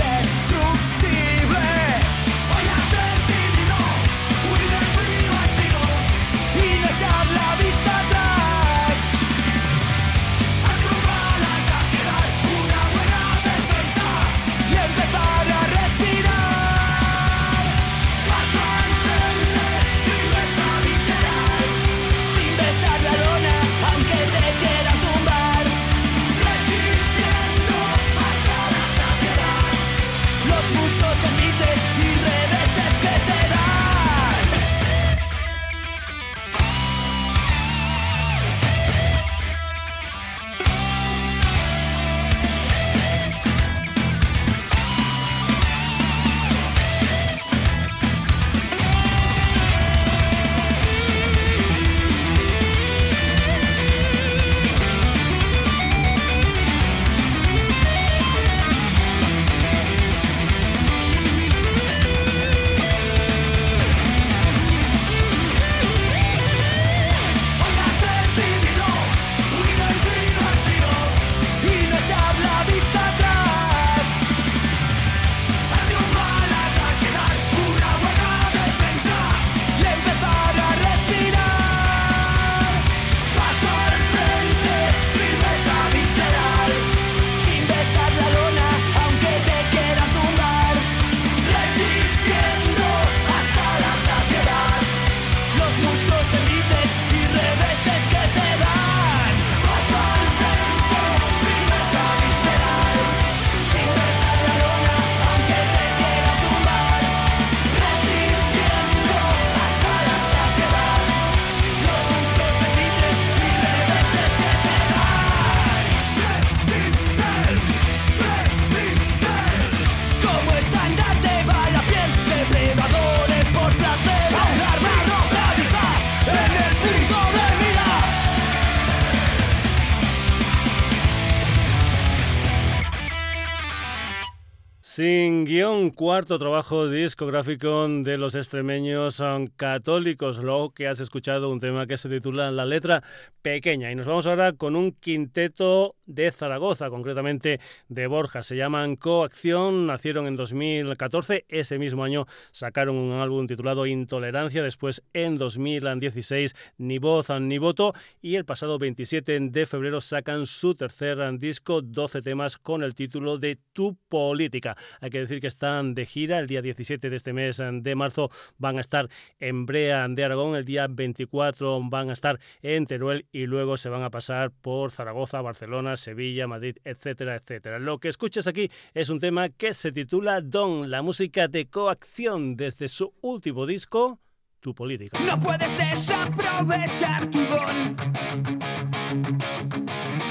guion, 135.53 135.91
cuarto 135.91 136.39
trabajo 136.39 136.89
discográfico 136.89 137.87
de 137.87 138.17
los 138.17 138.35
extremeños 138.35 139.23
católicos. 139.57 140.39
Lo 140.39 140.71
que 140.71 140.89
has 140.89 140.99
escuchado, 140.99 141.51
un 141.51 141.61
tema 141.61 141.87
que 141.87 141.99
se 141.99 142.09
titula 142.09 142.51
La 142.51 142.65
letra 142.65 143.03
pequeña. 143.43 143.93
Y 143.93 143.95
nos 143.95 144.07
vamos 144.07 144.27
ahora 144.27 144.55
con 144.55 144.77
un 144.77 144.93
quinteto 144.93 145.95
de 146.15 146.31
Zaragoza, 146.31 146.91
concretamente 146.91 147.61
de 147.89 148.07
Borja. 148.07 148.43
Se 148.43 148.57
llaman 148.57 148.97
Coacción, 148.97 149.87
nacieron 149.87 150.27
en 150.27 150.37
2014. 150.37 151.45
Ese 151.49 151.79
mismo 151.79 152.05
año 152.05 152.27
sacaron 152.51 152.97
un 152.97 153.13
álbum 153.21 153.47
titulado 153.47 153.87
Intolerancia. 153.87 154.63
Después, 154.63 155.03
en 155.13 155.37
2016, 155.37 156.55
Ni 156.79 156.99
voz 156.99 157.31
ni 157.41 157.59
voto. 157.59 157.95
Y 158.21 158.37
el 158.37 158.45
pasado 158.45 158.79
27 158.79 159.39
de 159.41 159.67
febrero 159.67 160.01
sacan 160.01 160.47
su 160.47 160.75
tercer 160.75 161.19
disco, 161.39 161.83
12 161.83 162.23
temas, 162.23 162.59
con 162.59 162.83
el 162.83 162.95
título 162.95 163.39
de 163.39 163.59
Tu 163.73 163.97
Política. 164.09 164.77
Hay 165.01 165.11
que 165.11 165.21
decir 165.21 165.41
que 165.41 165.47
están 165.47 165.95
de 165.95 166.07
gira. 166.07 166.39
El 166.39 166.47
día 166.47 166.63
17 166.63 167.11
de 167.11 167.17
este 167.17 167.33
mes 167.33 167.61
de 167.61 167.95
marzo 167.95 168.31
van 168.59 168.79
a 168.79 168.81
estar 168.81 169.09
en 169.39 169.67
Brea 169.67 170.07
de 170.09 170.25
Aragón. 170.25 170.57
El 170.57 170.65
día 170.65 170.87
24 170.89 171.81
van 171.85 172.11
a 172.11 172.13
estar 172.13 172.39
en 172.63 172.87
Teruel 172.87 173.27
y 173.33 173.47
luego 173.47 173.77
se 173.77 173.89
van 173.89 174.03
a 174.03 174.11
pasar 174.11 174.51
por 174.51 174.91
Zaragoza, 174.91 175.41
Barcelona, 175.41 175.97
Sevilla, 176.03 176.47
Madrid, 176.47 176.77
etcétera, 176.85 177.37
etcétera. 177.37 177.79
Lo 177.79 177.99
que 177.99 178.09
escuchas 178.09 178.47
aquí 178.47 178.71
es 178.93 179.09
un 179.09 179.21
tema 179.21 179.49
que 179.49 179.73
se 179.73 179.93
titula 179.93 180.41
Don, 180.41 180.91
la 180.91 181.01
música 181.01 181.49
de 181.49 181.67
coacción 181.67 182.57
desde 182.57 182.89
su 182.89 183.15
último 183.23 183.67
disco, 183.67 184.19
Tu 184.61 184.75
Política. 184.75 185.19
No 185.27 185.41
puedes 185.41 185.77
desaprovechar 185.79 187.27
tu 187.27 187.39
don. 187.39 187.97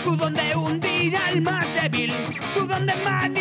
Tu 0.04 0.16
don 0.16 0.34
de 0.34 0.56
hundir 0.56 1.16
al 1.16 1.42
más 1.42 1.68
débil. 1.82 2.12
Tu 2.56 2.66
don 2.66 2.86
de. 2.86 3.41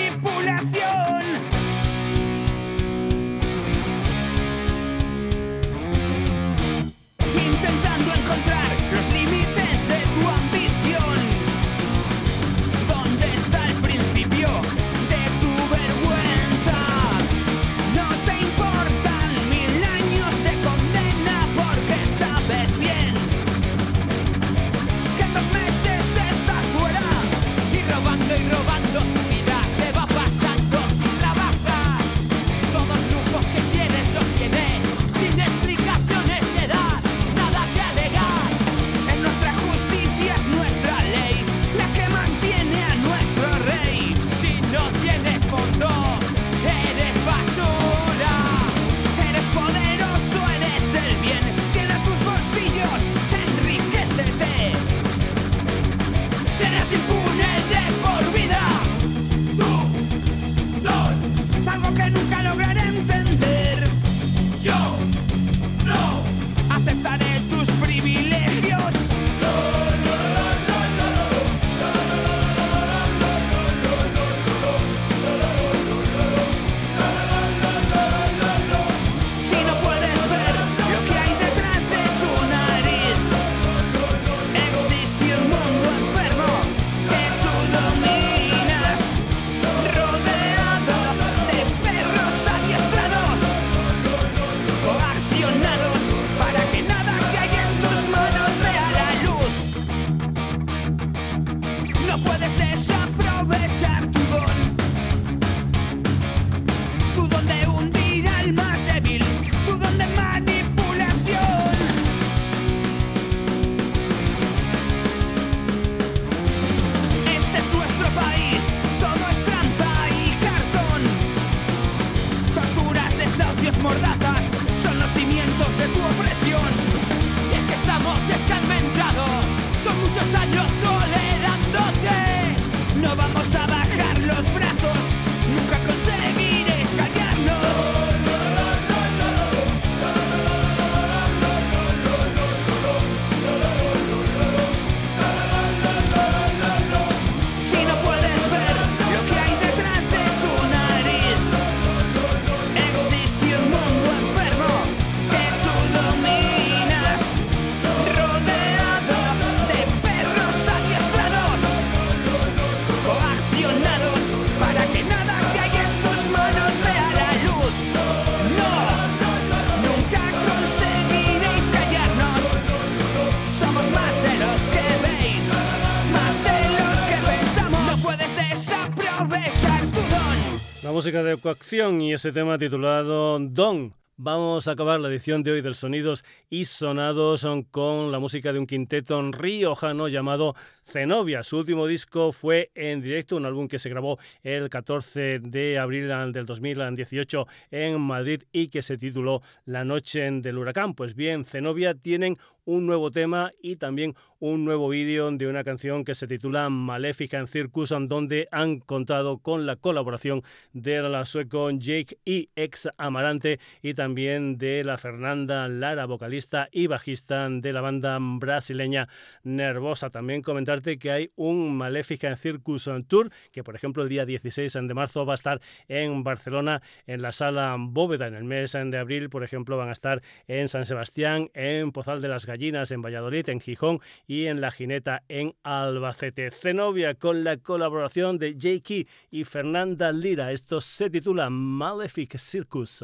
De 181.11 181.36
coacción 181.38 182.00
y 182.00 182.12
ese 182.12 182.30
tema 182.30 182.56
titulado 182.56 183.36
Don. 183.40 183.92
Vamos 184.16 184.68
a 184.68 184.72
acabar 184.72 185.00
la 185.00 185.08
edición 185.08 185.42
de 185.42 185.50
hoy 185.50 185.61
del 185.61 185.74
Sonidos 185.74 186.24
y 186.48 186.66
Sonados 186.66 187.44
con 187.72 188.12
la 188.12 188.20
música 188.20 188.52
de 188.52 188.61
un 188.61 188.66
quinteto 188.66 189.20
riojano 189.32 190.06
llamado 190.06 190.54
Zenobia. 190.84 191.42
Su 191.42 191.58
último 191.58 191.88
disco 191.88 192.30
fue 192.30 192.70
en 192.76 193.00
directo, 193.02 193.36
un 193.36 193.44
álbum 193.44 193.66
que 193.66 193.80
se 193.80 193.88
grabó 193.88 194.20
el 194.44 194.70
14 194.70 195.40
de 195.40 195.78
abril 195.78 196.06
del 196.32 196.46
2018 196.46 197.46
en 197.72 198.00
Madrid 198.00 198.44
y 198.52 198.68
que 198.68 198.82
se 198.82 198.96
tituló 198.96 199.40
La 199.64 199.84
Noche 199.84 200.30
del 200.30 200.58
Huracán. 200.58 200.94
Pues 200.94 201.16
bien, 201.16 201.44
Zenobia 201.44 201.94
tienen 201.94 202.36
un 202.70 202.86
nuevo 202.86 203.10
tema 203.10 203.50
y 203.60 203.76
también 203.76 204.14
un 204.38 204.64
nuevo 204.64 204.88
vídeo 204.88 205.28
de 205.32 205.48
una 205.48 205.64
canción 205.64 206.04
que 206.04 206.14
se 206.14 206.28
titula 206.28 206.68
Maléfica 206.68 207.38
en 207.38 207.48
Circus, 207.48 207.90
donde 207.90 208.46
han 208.52 208.78
contado 208.78 209.38
con 209.38 209.66
la 209.66 209.74
colaboración 209.74 210.42
de 210.72 211.02
la 211.02 211.24
sueco 211.24 211.70
Jake 211.72 212.18
y 212.24 212.48
ex 212.54 212.88
Amarante 212.96 213.58
y 213.82 213.94
también 213.94 214.56
de 214.56 214.84
la 214.84 214.98
Fernanda 214.98 215.66
Lara, 215.66 216.06
vocalista 216.06 216.68
y 216.70 216.86
bajista 216.86 217.48
de 217.50 217.72
la 217.72 217.80
banda 217.80 218.18
brasileña 218.20 219.08
Nervosa. 219.42 220.10
También 220.10 220.40
comentarte 220.40 220.96
que 220.98 221.10
hay 221.10 221.32
un 221.34 221.76
Maléfica 221.76 222.28
en 222.28 222.36
Circus 222.36 222.88
Tour, 223.08 223.30
que 223.50 223.64
por 223.64 223.74
ejemplo 223.74 224.04
el 224.04 224.08
día 224.08 224.24
16 224.24 224.72
de 224.72 224.94
marzo 224.94 225.26
va 225.26 225.32
a 225.32 225.34
estar 225.34 225.60
en 225.88 226.22
Barcelona 226.22 226.82
en 227.08 227.20
la 227.20 227.32
sala 227.32 227.76
Bóveda. 227.78 228.28
En 228.28 228.36
el 228.36 228.44
mes 228.44 228.72
de 228.72 228.96
abril, 228.96 229.28
por 229.28 229.42
ejemplo, 229.42 229.76
van 229.76 229.88
a 229.88 229.92
estar 229.92 230.22
en 230.46 230.68
San 230.68 230.84
Sebastián, 230.84 231.50
en 231.54 231.90
Pozal 231.90 232.22
de 232.22 232.28
las 232.28 232.46
En 232.62 233.00
Valladolid, 233.00 233.48
en 233.48 233.58
Gijón 233.58 234.00
y 234.26 234.44
en 234.44 234.61
La 234.61 234.70
Jineta, 234.70 235.22
en 235.28 235.54
Albacete. 235.62 236.50
Zenobia 236.50 237.14
con 237.14 237.42
la 237.42 237.56
colaboración 237.56 238.38
de 238.38 238.52
Jakey 238.52 239.08
y 239.30 239.44
Fernanda 239.44 240.12
Lira. 240.12 240.52
Esto 240.52 240.82
se 240.82 241.08
titula 241.08 241.48
Malefic 241.48 242.36
Circus. 242.36 243.02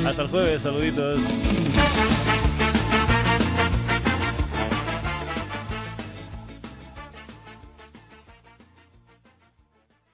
Hasta 0.04 0.22
el 0.22 0.28
jueves, 0.28 0.62
saluditos. 0.62 1.20